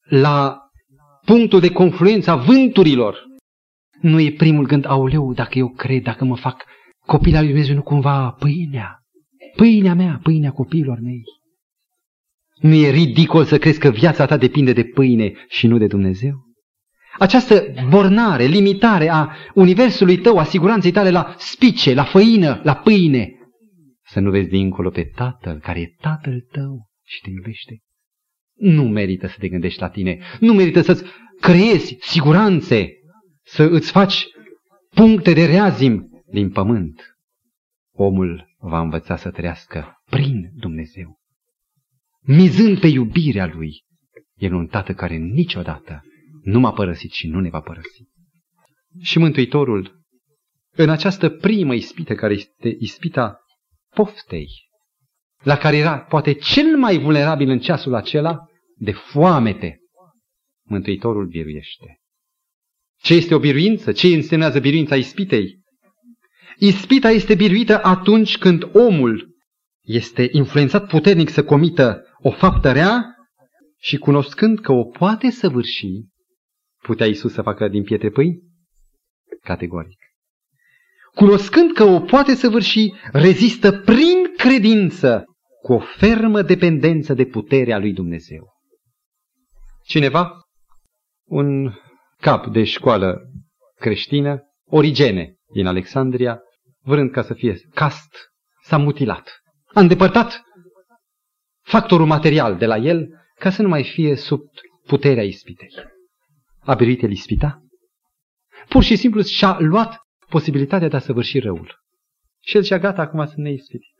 [0.08, 0.58] la
[1.24, 3.18] punctul de confluență a vânturilor,
[4.00, 6.64] nu e primul gând, auleu, dacă eu cred, dacă mă fac
[7.06, 8.98] copil al lui Dumnezeu, nu cumva pâinea,
[9.56, 11.22] pâinea mea, pâinea copiilor mei.
[12.60, 16.34] Nu e ridicol să crezi că viața ta depinde de pâine și nu de Dumnezeu?
[17.18, 23.30] Această bornare, limitare a universului tău, a siguranței tale la spice, la făină, la pâine,
[24.04, 27.78] să nu vezi dincolo pe Tatăl care e Tatăl tău și te iubește.
[28.54, 31.04] Nu merită să te gândești la tine, nu merită să-ți
[31.40, 32.88] creezi siguranțe,
[33.42, 34.26] să îți faci
[34.94, 37.16] puncte de reazim din pământ.
[37.94, 41.20] Omul va învăța să trăiască prin Dumnezeu,
[42.20, 43.84] mizând pe iubirea Lui.
[44.34, 46.02] El un tată care niciodată
[46.42, 48.02] nu m-a părăsit și nu ne va părăsi.
[49.00, 50.00] Și Mântuitorul,
[50.70, 53.40] în această primă ispită, care este ispita
[53.94, 54.48] poftei,
[55.42, 58.38] la care era poate cel mai vulnerabil în ceasul acela
[58.76, 59.76] de foamete,
[60.64, 62.00] Mântuitorul biruiește.
[63.00, 63.92] Ce este o biruință?
[63.92, 65.60] Ce însemnează biruința ispitei?
[66.56, 69.36] Ispita este biruită atunci când omul
[69.82, 73.04] este influențat puternic să comită o faptă rea
[73.78, 75.86] și cunoscând că o poate săvârși,
[76.82, 78.40] putea Isus să facă din pietre pâini?
[79.40, 79.98] Categoric.
[81.14, 85.24] Cunoscând că o poate săvârși, rezistă prin credință
[85.62, 88.52] cu o fermă dependență de puterea lui Dumnezeu.
[89.84, 90.32] Cineva,
[91.24, 91.72] un
[92.20, 93.20] cap de școală
[93.74, 96.40] creștină, Origene din Alexandria,
[96.80, 98.16] vrând ca să fie cast,
[98.62, 99.42] s-a mutilat.
[99.66, 100.42] A îndepărtat
[101.60, 103.08] factorul material de la el
[103.38, 104.40] ca să nu mai fie sub
[104.86, 105.68] puterea ispitei.
[106.60, 107.62] A biruit el ispita?
[108.68, 109.96] Pur și simplu și-a luat
[110.28, 111.80] posibilitatea de a săvârși răul.
[112.40, 113.91] Și el și-a gata acum să ne ispitit.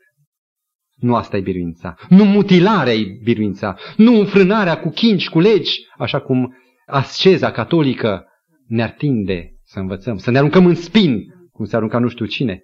[1.03, 1.95] Nu asta e biruința.
[2.09, 3.77] Nu mutilarea e biruința.
[3.97, 8.25] Nu înfrânarea cu chinci, cu legi, așa cum asceza catolică
[8.67, 12.61] ne-ar tinde să învățăm, să ne aruncăm în spin, cum se arunca nu știu cine.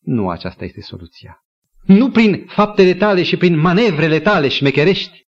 [0.00, 1.36] Nu aceasta este soluția.
[1.84, 5.26] Nu prin faptele tale și prin manevrele tale șmecherești,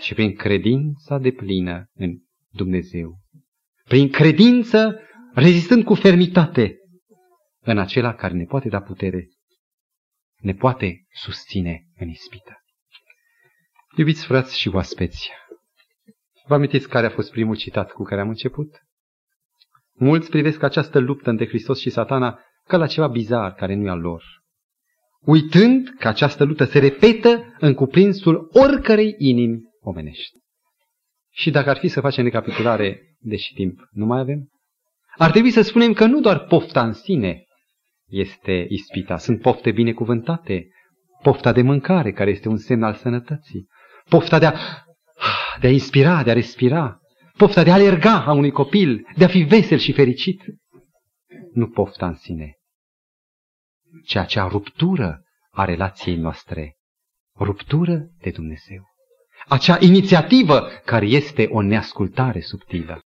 [0.00, 2.10] ci prin credința de plină în
[2.50, 3.18] Dumnezeu.
[3.84, 4.98] Prin credință,
[5.34, 6.76] rezistând cu fermitate
[7.60, 9.28] în acela care ne poate da putere,
[10.42, 12.56] ne poate susține în ispită.
[13.96, 15.30] Iubiți frați și oaspeți,
[16.46, 18.80] vă amintiți care a fost primul citat cu care am început?
[19.92, 23.90] Mulți privesc această luptă între Hristos și satana ca la ceva bizar care nu e
[23.90, 24.24] al lor.
[25.20, 30.38] Uitând că această luptă se repetă în cuprinsul oricărei inimi omenești.
[31.30, 34.48] Și dacă ar fi să facem recapitulare, deși timp nu mai avem,
[35.16, 37.44] ar trebui să spunem că nu doar pofta în sine
[38.12, 40.68] este ispita, sunt pofte binecuvântate,
[41.22, 43.66] pofta de mâncare, care este un semn al sănătății,
[44.08, 44.54] pofta de a,
[45.60, 47.00] de a inspira, de a respira,
[47.36, 50.42] pofta de a alerga a unui copil, de a fi vesel și fericit.
[51.52, 52.56] Nu pofta în sine,
[54.04, 56.76] ci acea ruptură a relației noastre,
[57.38, 58.90] ruptură de Dumnezeu.
[59.48, 63.00] Acea inițiativă care este o neascultare subtilă.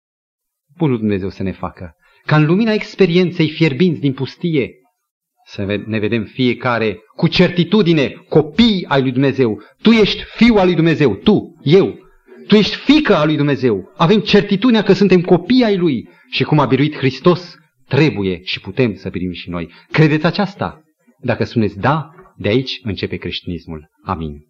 [0.77, 4.75] Bunul Dumnezeu să ne facă ca în lumina experienței fierbinți din pustie
[5.47, 9.63] să ne vedem fiecare cu certitudine copii ai lui Dumnezeu.
[9.83, 11.99] Tu ești fiul al lui Dumnezeu, tu, eu,
[12.47, 13.93] tu ești fică a lui Dumnezeu.
[13.97, 17.55] Avem certitudinea că suntem copii ai lui și cum a biruit Hristos,
[17.89, 19.73] trebuie și putem să biruim și noi.
[19.91, 20.83] Credeți aceasta?
[21.21, 23.91] Dacă spuneți da, de aici începe creștinismul.
[24.05, 24.47] Amin.